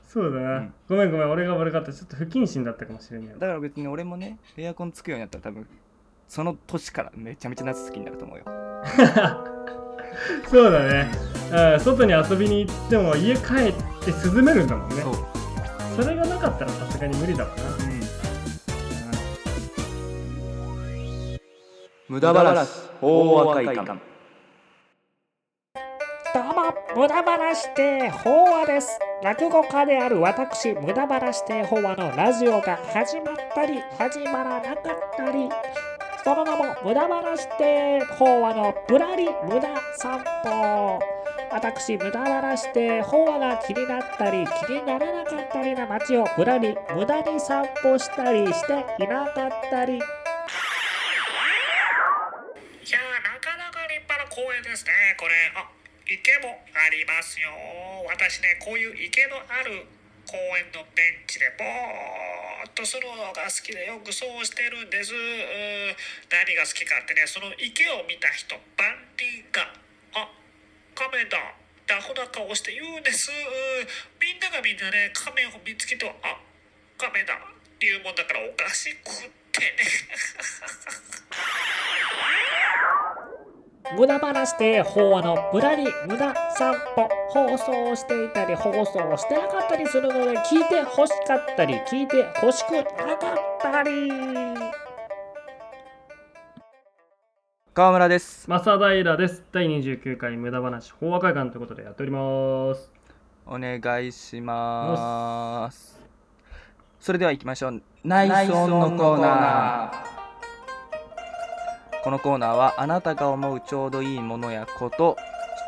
[0.07, 0.75] そうだな、うん。
[0.89, 1.93] ごめんごめん俺が悪かった。
[1.93, 5.67] ちょっと不謹慎だったかもしれないだから別に俺もねエアコンつくようになったら多分
[6.27, 8.45] その年からめちゃめちゃ夏好きになると思うよ。
[10.49, 11.11] そうだね、
[11.75, 13.45] うん、外に遊びに行っても家帰っ
[14.05, 14.97] て涼めるんだもんね。
[15.03, 15.15] そう、
[16.01, 17.63] それがなかったらさすがに無理だわな、
[22.09, 22.69] 無駄話
[23.03, 23.87] 大和会館
[26.33, 28.99] どうも、無駄話亭法話です。
[29.23, 34.77] 落語家である私、無駄話亭法話のラジオが始まったり、始まらなかっ
[35.19, 35.51] たり、
[36.25, 41.20] その名も無駄話亭法話のぶらり無駄散歩。
[41.53, 50.13] 私、無駄話亭法話が気になったり、気にならなかったりな街をぶらり無駄に散歩したりしていなかったり、いやー、
[53.27, 55.35] なかなか立派な公園ですね、これ。
[55.57, 55.67] あ、
[56.07, 57.51] 池もありますよ。
[58.07, 59.87] 私ね、こういう池のある
[60.31, 65.13] 公園のベンチでぼーっとするのが好きでよくそうしてるんです。
[66.31, 69.90] 何が好きかってね、その池を見た人、万人が、
[71.01, 71.39] あ、亀だ。
[71.87, 73.31] ダホな顔して言うんです。
[74.21, 76.37] みんながみんなね、亀を見つけては、あ、
[76.99, 77.39] 亀だっ
[77.79, 79.67] ていうもんだからおかしくってね。
[83.97, 94.50] 無駄話で法話のぶらり無駄散歩放送していたり放送してなかったりするので聞いて欲しかったり聞いて欲しくなかったり
[97.73, 98.49] 川村です。
[98.49, 99.45] 正平です。
[99.53, 102.91] 第29回無駄話法話会館ということでやっております。
[103.47, 106.03] お願いします。
[106.99, 107.81] それでは行きましょう。
[108.03, 110.01] ナイスオンのコーナー。
[112.03, 115.17] このコーナーはあなたが思うちょうどいいものやこと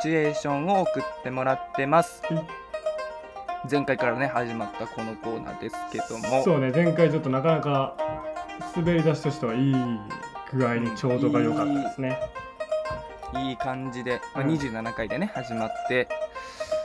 [0.00, 2.20] シチュエーションを送ってもらってます。
[2.28, 2.40] うん
[3.70, 6.42] 前回からね始まったこのコーナーですけども。
[6.42, 7.96] そうね前回ちょっとなかなか
[8.74, 9.74] 滑り出しとしてはいい
[10.54, 12.18] 具合にちょうどが良かったですね、
[13.34, 14.50] いい感じで、まあ、うん。
[14.50, 16.08] 27回でね始まって。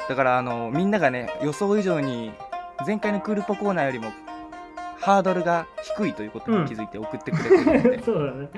[0.07, 2.31] だからあのみんながね予想以上に
[2.85, 4.11] 前回のクールポコーナーよりも
[4.99, 8.49] ハードルが低いということに気づいて送ってくれてるので、 そうだね。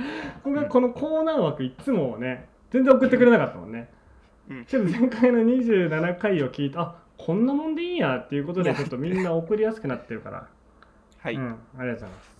[0.44, 3.90] 僕はこのコーナー枠いつもね全然送ってくれなかったもんね、
[4.50, 4.66] うん。
[4.66, 10.48] けど前回の27回を聞いてあこんなもんでいいんやっていうことでちょっとみんな送りやすくなってるから。
[11.22, 12.39] はい、うん、ありがとうございます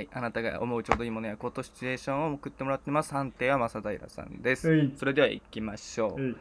[0.00, 3.12] はい、あなたが思うちょうどいいものやことシチュエーションを送ってもらってます。
[3.12, 4.92] 判定は正平さんです、はい。
[4.96, 6.36] それでは行きましょう、はい。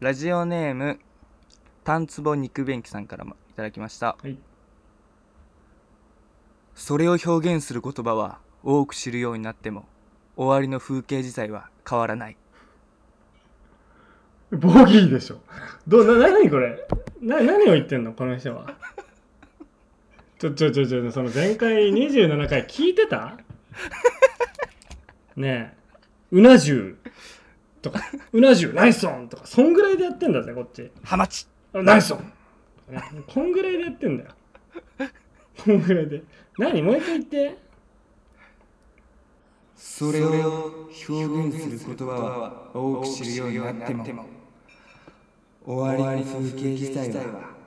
[0.00, 1.00] ラジオネーム
[1.84, 4.36] タンツボ肉便器さんからもいただきました、はい。
[6.74, 9.86] それを表現する言葉は多く知るようになっても
[10.36, 12.36] 終わりの風景自体は変わらない。
[14.50, 15.40] ボギーでしょ。
[15.88, 16.86] どな何これ？
[17.22, 18.12] な何を言ってんの？
[18.12, 18.66] この人は
[20.40, 23.36] ちょちょちょちょその前回27回聞いてた？
[25.36, 25.76] ねえ。
[26.32, 26.94] うな重。
[27.82, 28.00] とか。
[28.32, 29.28] うな重ナイスオン。
[29.28, 29.46] とか。
[29.46, 30.90] そんぐらいでやってんだぜこっち。
[31.02, 31.46] ハマチ。
[31.74, 32.32] あナイスオン。
[32.88, 34.30] ねこんぐらいでやってんだよ。
[35.62, 36.22] こんぐらいで。
[36.56, 36.80] 何？
[36.80, 37.58] もう一回言って。
[39.76, 44.26] それを表現する言葉は多く知るようになっても
[45.66, 47.59] 終わりの風景自体は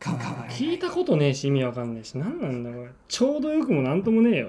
[0.00, 2.16] 聞いたことねえし意味わかんねえし。
[2.16, 2.90] 何なんだこれ。
[3.06, 4.48] ちょうどよくもなんともねえよ。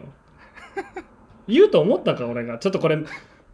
[1.48, 2.58] 言うと思ったか俺が。
[2.58, 2.98] ちょっとこれ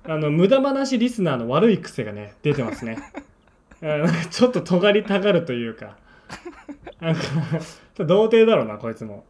[0.04, 2.98] あの無駄話リスナーの悪い癖がね出てますね。
[4.30, 5.98] ちょっと尖りたがるというか。
[7.00, 7.22] なんか
[7.98, 9.26] 童貞だろうなこいつも。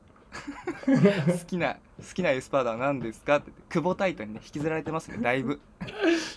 [0.86, 3.38] 好きな好きなエスパーダは何ですか？
[3.38, 5.59] って言って久保タイトにね引きずられてますねだいぶ。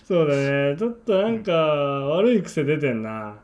[0.05, 0.77] そうだね。
[0.77, 3.35] ちょっとなんか悪い癖出てんな。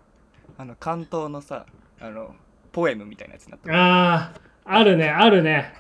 [0.58, 1.66] あの関東のさ
[2.00, 2.34] あの
[2.78, 5.74] ポエムみたいなやつになってるあーあるねあるね。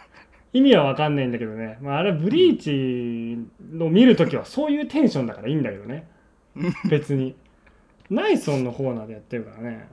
[0.51, 6.07] 意味はわかんないんだけどね、まあ、あれブリーチの見るときはそういうテンションだからいいんだけどね。
[6.89, 7.35] 別に。
[8.09, 9.87] ナイソンのコーナーでやってるからね。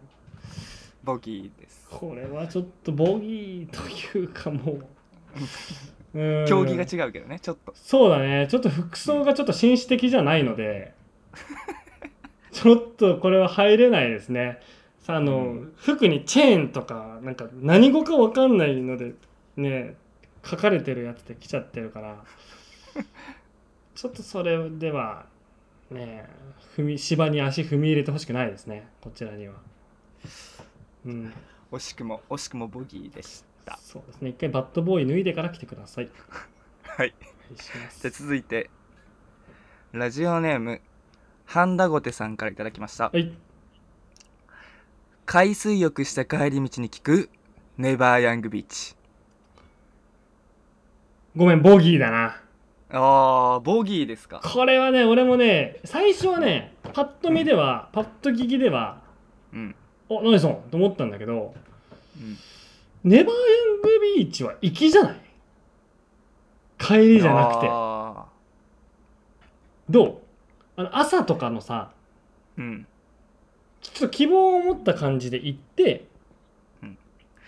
[1.02, 1.86] ボギーです。
[1.90, 6.18] これはちょっとボギーというかもう。
[6.18, 7.74] う ん競技が違うけどねちょっと。
[7.76, 8.46] そうだね。
[8.48, 10.94] ちょっと服装がちょっと紳士的じゃないので。
[12.50, 14.60] ちょっとこれは入れないですね
[15.04, 15.72] さあの、うん。
[15.76, 19.14] 服にチェーンとかなんか何語か分かんないので
[19.56, 19.96] ね
[20.42, 22.24] 書かれてるやつで来ちゃってるから
[23.94, 25.26] ちょっとそれでは
[25.90, 26.26] ね
[26.76, 29.54] 踏み芝に足踏み入れてほしくないですねこちらには。
[31.04, 31.32] うん。
[31.70, 33.76] 惜しくも惜しくもボギーでした。
[33.76, 34.30] そうですね。
[34.30, 36.08] 一回バッドボーイ脱いでから来てください。
[36.82, 37.14] はい。
[37.20, 38.00] お願いします。
[38.00, 38.70] じゃあ続いて
[39.92, 40.80] ラジオネーム
[41.44, 43.10] ハンダゴテさんからいただきました。
[43.10, 43.36] はい
[45.26, 47.30] 海水浴した帰り道に聞く
[47.78, 48.94] ネバーヤングビーチ
[51.34, 52.40] ごめんボギーだな。
[52.90, 54.40] あーボギーですか？
[54.44, 59.00] これはね俺もね最初はねパッと見では、パッと聞きでは
[59.52, 59.74] うん、
[60.08, 61.54] おナイソンと思ったんだけど
[62.16, 62.36] うん、
[63.02, 63.40] ネバーヤ
[63.78, 65.20] ングビーチは行きじゃない？
[66.78, 67.68] 帰りじゃなくて。
[67.70, 68.26] あ
[69.88, 70.16] どう？
[70.76, 72.86] あの朝とかのさーうん
[73.92, 76.06] ちょっと希望を持った感じで行って、
[76.82, 76.98] うん。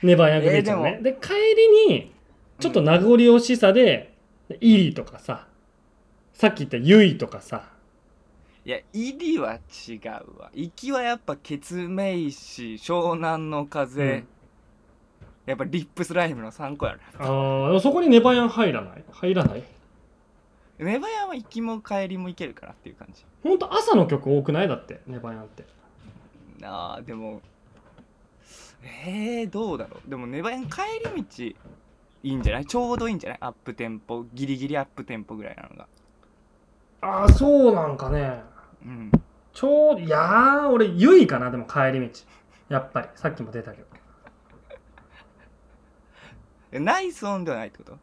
[0.02, 1.32] ネバーヤングビーチのね、えーで帰
[1.88, 2.12] りに
[2.58, 4.14] ちょっと名残惜しさで、
[4.60, 5.46] イリとかさ
[6.32, 7.70] さっき言ったユイとかさ。
[8.64, 9.54] いや入りは
[9.88, 10.50] 違うわ。
[10.54, 14.28] 行きはやっぱケツメイシ湘南の風、うん。
[15.46, 19.04] やっぱリップスライムの3個やるああそこにネバヤン入らない？
[19.12, 19.62] 入らない？
[20.78, 23.24] ネバヤンは行きも帰りも行けるからっていう感じ。
[23.44, 24.68] ほんと朝の曲多くない？
[24.68, 25.64] だってネバヤンって
[26.66, 27.40] あーでも
[28.82, 30.10] えー、どうだろう。
[30.10, 30.82] でもネバヤン帰
[31.14, 31.54] り道い
[32.22, 32.66] いんじゃない？
[32.66, 33.38] ちょうどいいんじゃない？
[33.40, 35.86] アップテンポギリギリアップテンポぐらいなのが。
[37.00, 38.42] ああそうなんかね。
[38.84, 39.10] うん。
[39.52, 42.20] ちょうどいやー俺ユイかなでも帰り道。
[42.68, 43.08] やっぱり。
[43.14, 43.86] さっきも出たけど。
[46.72, 47.98] えナイスオンではないってこと？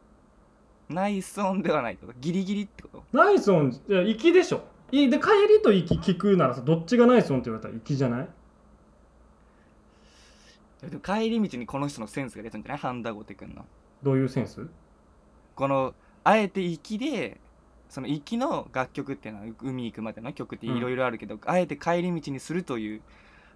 [0.88, 2.18] ナイスオンではないってこと？
[2.20, 3.04] ギリギリってこと？
[3.12, 4.62] ナイスオンいや行きでしょ。
[4.90, 8.28] いで帰りと行き聞くならさどっちがナイスオンって言われたら行きじゃない？
[10.90, 12.78] でも帰り道にこの人のセンスが出たんじゃない？
[12.78, 13.64] ハンダゴテ君の。
[14.02, 14.66] どういうセンス？
[15.54, 17.40] このあえて行きで
[17.88, 23.00] その行きの楽曲っていうのは海行くまでの曲っていろいろあるけど、あえて帰り道にするという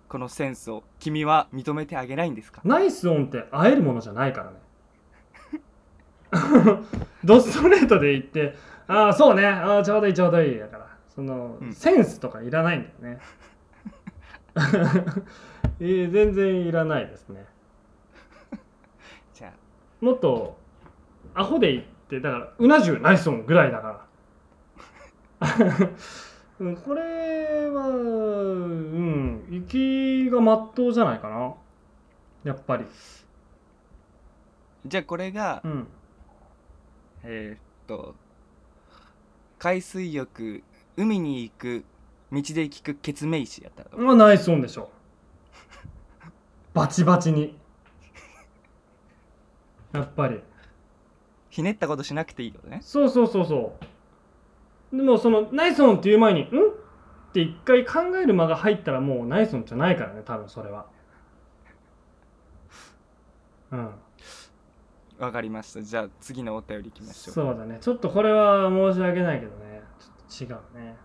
[0.08, 2.60] このセンスを君は認めてあげないんですか？
[2.64, 4.56] ナイスオンって会えるものじゃないからね。
[7.24, 8.54] ドストレートで言って
[8.86, 9.46] ああそうね。
[9.46, 10.58] ああちょうどいいちょうどいい。
[10.58, 11.72] だからその、うん。
[11.72, 13.20] センスとかいらないんだよね
[15.80, 17.46] えー全然いらないですね。
[19.34, 20.04] じゃあ。
[20.04, 20.56] もっと
[21.34, 24.08] アホで言ってだからうな重ナイスオンぐらいだか
[25.40, 25.48] ら。
[26.60, 31.54] う ん これはうん行きがまっとうじゃないかな。
[32.44, 32.84] やっぱり。
[34.86, 35.86] じゃあこれが、うん。
[37.24, 38.14] えーっと
[39.58, 40.62] 海水浴
[40.96, 41.84] 海に行く
[42.30, 44.90] 道で聞くケツメイシやったらあナイスオンでしょ
[46.78, 47.58] バチバチに。
[49.92, 50.40] やっぱり。
[51.50, 52.78] ひねったことしなくていいことね。
[52.82, 53.76] そうそうそうそ
[54.92, 54.96] う。
[54.96, 56.50] でもそのナイスオンっていう前に「ん?」っ
[57.32, 60.86] て一回考える間が入ったらもうナイスオンじゃないからね多分それは。
[63.72, 63.90] うん。
[65.18, 65.82] わかりました。
[65.82, 67.34] じゃあ次のお便りいきましょう。
[67.34, 67.78] そうだね。
[67.80, 69.82] ちょっとこれは申し訳ないけどね。
[70.28, 70.96] ちょっと違うね。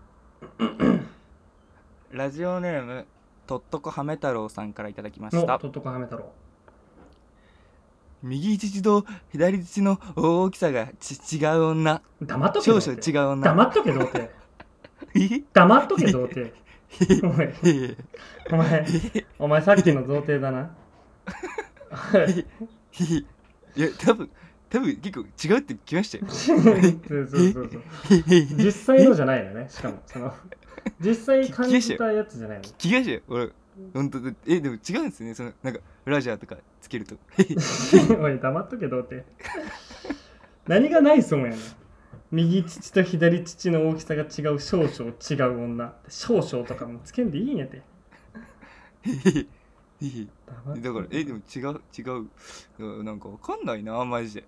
[2.12, 3.06] ラジオネーム
[3.46, 5.56] とっとこはめ太郎さんからいただきました。
[5.56, 6.32] おとっとこはめ太郎。
[8.22, 12.00] 右乳と左乳の大きさがち違う女。
[12.22, 13.44] 黙っとけ少々違う女。
[13.44, 14.30] 黙っとけ童貞
[15.14, 16.52] え黙っとけ童貞
[17.22, 17.46] お前。
[17.48, 17.96] へ
[18.50, 18.86] お前。
[19.38, 20.70] お前さっきの童貞だな。
[22.14, 22.46] へ
[23.02, 23.26] い？
[23.76, 24.30] や多分
[24.70, 26.24] 多分結構違うってきましたよ。
[26.32, 27.82] そうそうそうそう。
[28.56, 30.32] 実際のじゃないのねしかもその
[31.00, 32.64] 実際感じたやつじゃないの？
[32.78, 33.50] 気がしたよ俺
[33.92, 35.34] 本当だえでも違うんですね。
[35.34, 37.16] そのなんかブラジャーとかつけると。
[38.20, 39.24] おい黙っとけ童貞。
[40.68, 41.58] 何がないそうやねん。
[42.30, 45.94] 右乳と左乳の大きさが違う少々違う女。
[46.08, 47.82] 少々とかもつけんでいいんやて。
[50.80, 52.02] だからえでも違う違
[52.78, 53.04] う。
[53.04, 54.44] なんかわかんないなマジで。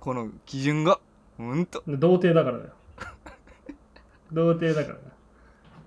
[0.00, 0.98] この基準が。
[1.38, 1.82] ほんと。
[1.86, 2.70] 童貞だからだよ。
[4.32, 5.11] 童貞だからな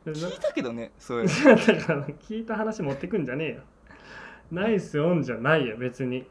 [0.06, 1.56] 聞いたけどねそういうの。
[1.56, 3.62] だから聞いた話持ってくんじゃねえよ。
[4.52, 6.28] ナイスオンじゃないよ別に。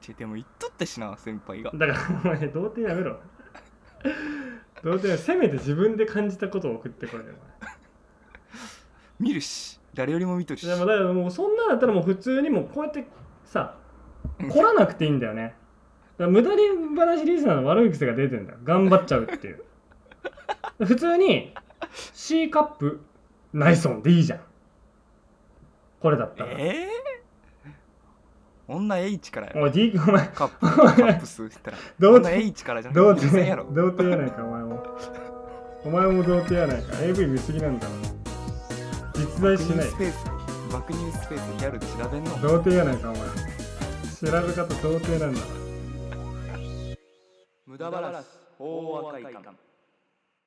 [0.00, 1.72] ちでも言っとったしな先輩が。
[1.74, 3.18] だからお前童貞やめろ。
[4.84, 7.26] 童貞はせめて自分で感じたことを送ってこいよ
[9.18, 10.66] 見るし誰よりも見とるし。
[10.66, 13.04] でもだからもうそんなんだったらもう普通にもうこうやって
[13.44, 13.74] さ
[14.38, 15.56] 来らなくていいんだよね。
[16.18, 16.62] 無駄に
[16.96, 18.58] 話リスナーの悪い癖が出てんだよ。
[18.62, 19.64] 頑張っちゃうっていう。
[20.78, 21.52] 普通に
[22.12, 23.00] C カップ
[23.52, 24.40] ナイスオンでいいじゃん。
[26.00, 26.88] これだったら、ええ
[28.68, 29.62] 女 H からやろ。
[29.62, 30.28] おい D お前。
[30.28, 31.78] カップカップ数ったら。
[31.98, 33.64] どう女 H からじゃな童くて女性やろ。
[33.64, 34.84] 貞童貞やないかお前も。
[35.84, 37.02] お前も童貞やないか。
[37.02, 37.94] AV 見すぎなんだろ
[39.14, 39.86] 実在しない。
[39.86, 40.24] スペース
[40.70, 42.30] 爆乳スペースギャルで調べんの。
[42.42, 43.22] 童貞やないかお前。
[43.26, 45.40] 調べ方童貞なんだ。
[47.66, 48.24] 無駄話
[48.58, 49.67] 大和会館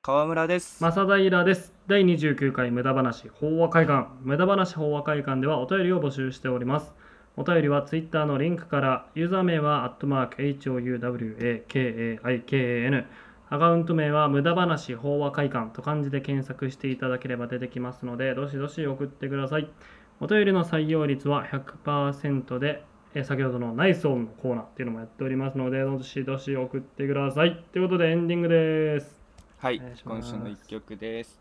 [0.04, 0.80] 川村です。
[0.80, 1.72] 正平です。
[1.86, 4.08] 第29回無駄話法話会館。
[4.22, 6.92] 無駄話法話会館ではお便りを募集しております。
[7.36, 13.04] お便りは Twitter のリンクからユーザー名はアットマーク HOUWAKAIKAN
[13.48, 19.70] アカウント名は無駄話法話会館と漢字で検索していただければ出てきますのでどしどし送ってください。
[20.18, 22.82] お便りの採用率は100%で
[23.14, 27.64] え先ほどのナイスオンのコーナーっていうのもやっておりますのでどしどし送ってください。
[27.72, 29.21] ということでエンディングです。
[29.62, 31.40] はい今週の一曲です。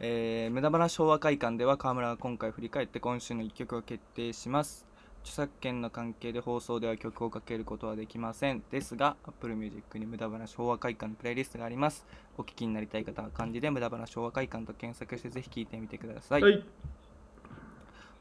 [0.00, 4.84] えー、無駄話昭和会館では川村が今回振り返って今週の一曲を決定します。
[5.20, 8.64] 著作権の関係で放送では曲をかけることはできません。
[8.72, 12.04] ですが Apple Music に無駄話昭和会館のプレイリストがあります。
[12.36, 16.64] お聞きになりたい方は漢字で無駄話昭和会館と検索してぜひ聴いてみてください、はい。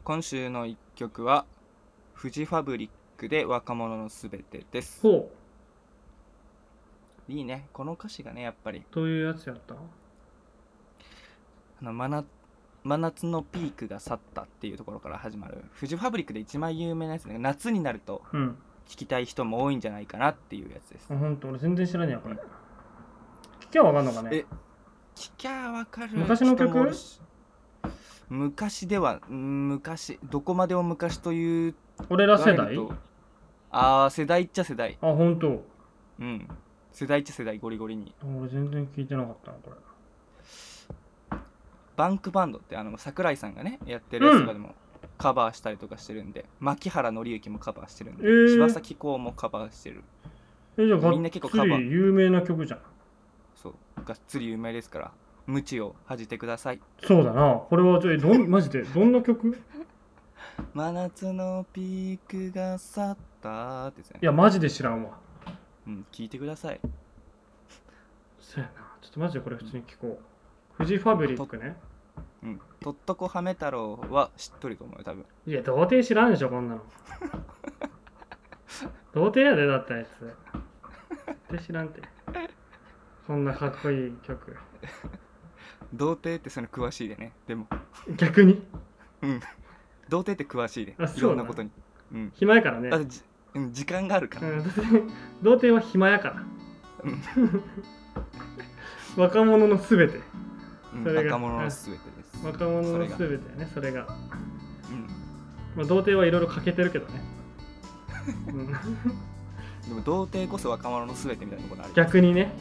[0.04, 1.46] 今週の一曲は
[2.14, 5.47] フジファブリックで若者のすべてですほう
[7.28, 7.68] いいね。
[7.74, 8.84] この歌詞がねやっぱり。
[8.92, 9.76] どういうやつやった？
[9.76, 9.78] あ
[11.82, 12.26] の真夏
[12.84, 15.66] 真夏のピークが去ったっていうところから始まる。
[15.74, 17.38] フジファブリックで一番有名なやつね。
[17.38, 18.58] 夏になるとうん。
[18.88, 21.08] 聞きたい人も多いんじゃないかなっていうやつです。
[21.12, 22.36] あほんと俺全然知らねえやこれ。
[22.36, 24.30] 聞きゃわかんのかね？
[24.32, 24.46] え
[25.14, 27.20] 聞きゃわかる昔の曲人もおるし。
[28.30, 31.76] 昔ではうん昔どこまでを昔という
[32.10, 32.74] 俺ら世代？
[32.76, 32.94] と。
[33.72, 34.98] ああ世代っちゃ世代。
[35.02, 35.66] あほんと
[36.20, 36.48] うん
[36.98, 38.12] 世代っちゃ世代ゴリゴリに。
[38.24, 41.38] 俺全然聞いてなかったなこれ。
[41.96, 44.74] バンクバンドってあの桜井さんがねやってるやつとかでも
[45.20, 48.48] カバーしたりとかしてるんで、牧原紀之もカバーしてるんで、えー。
[48.50, 50.02] 柴咲コウもカバーしてる。
[50.80, 52.80] えじゃあみんな結構つカバーり有名な曲じゃん。
[53.54, 53.76] そう。
[54.04, 55.12] がっつり有名ですから
[55.46, 56.82] 無知を恥じてください。
[57.04, 57.62] そうだな。
[57.70, 58.82] これはちょえどんマジで？
[58.82, 59.56] どんな曲？
[60.74, 65.27] 真夏のピークが去ったってやつやマジで知らんわ
[65.88, 66.80] うん聞いてください。
[68.40, 68.88] そうやな。
[69.02, 70.24] ちょっとマジでこれ普通に聞こう。
[70.84, 71.76] フジファブリックね。
[72.44, 72.62] うん。
[72.82, 75.26] とっとこはめ太郎は知っとると思うよ多分。
[75.46, 76.82] いや童貞知らんでしょこんなの。
[79.14, 80.10] 童貞やでだったやつ。
[80.20, 82.02] 絶対知らんて。
[83.26, 84.56] そんなかっこいい曲。
[85.94, 87.68] 童貞ってその詳しいでねでも。
[88.18, 88.62] 逆に？
[89.22, 89.40] うん。
[90.10, 91.72] 童貞って詳しいでいあそうろんなことに。
[92.12, 92.32] うん。
[92.36, 92.90] 暇やからね。
[92.90, 93.24] だってじ、
[93.58, 94.64] うん、時間があるから、うん、
[95.42, 96.44] 童貞は暇やから。
[99.18, 100.20] 若者のすべて。
[100.94, 101.36] うんそれが。
[101.36, 104.04] 若者のすべてです、若者のすべてやねそれが、う
[104.94, 105.08] ん。
[105.76, 107.22] まあ、童貞はいろいろ欠けてるけどね、
[108.48, 108.74] うん、 で
[109.94, 112.52] も童貞こそ若者のすべてみたいなところある逆にね。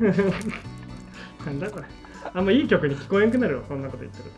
[0.00, 0.08] うん。
[1.46, 1.86] なんだこれ。
[2.34, 4.30] あんまいい曲に聞こえんくなるよそんなこと言ってる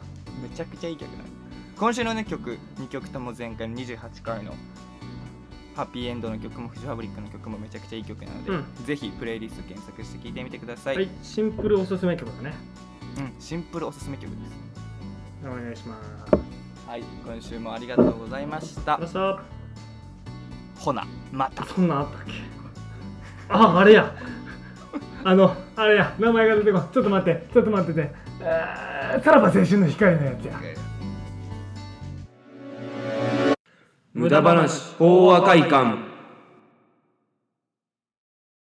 [0.43, 1.25] めちゃくちゃいい曲なの
[1.77, 4.55] 今週のね曲2曲とも前回の28回の
[5.81, 8.65] ハッピーエンドの曲もフジファブリックの曲もめちゃくちゃいい曲なので、うん。
[8.85, 11.11] ぜひプレイリスト検索して聴いてみてください、とはい。
[11.23, 12.55] シンプルおすすめ曲だね。
[13.17, 14.41] うん、シンプルおすすめ曲です。
[15.43, 15.97] お願いしま
[16.29, 16.35] す。
[16.87, 17.03] はい。
[17.25, 19.01] 今週もありがとうございました。
[20.77, 21.65] ほなまた。
[21.65, 22.33] そんなんあったっけ？
[23.49, 24.15] ああれや。
[25.25, 26.15] あのあれや。
[26.19, 26.89] 名前が出てこん。
[26.93, 28.13] ちょっと待ってちょっと待ってて。
[28.43, 30.61] えーさらば青春の光のやつや
[34.13, 34.67] 無駄話
[34.99, 36.10] 法話会館。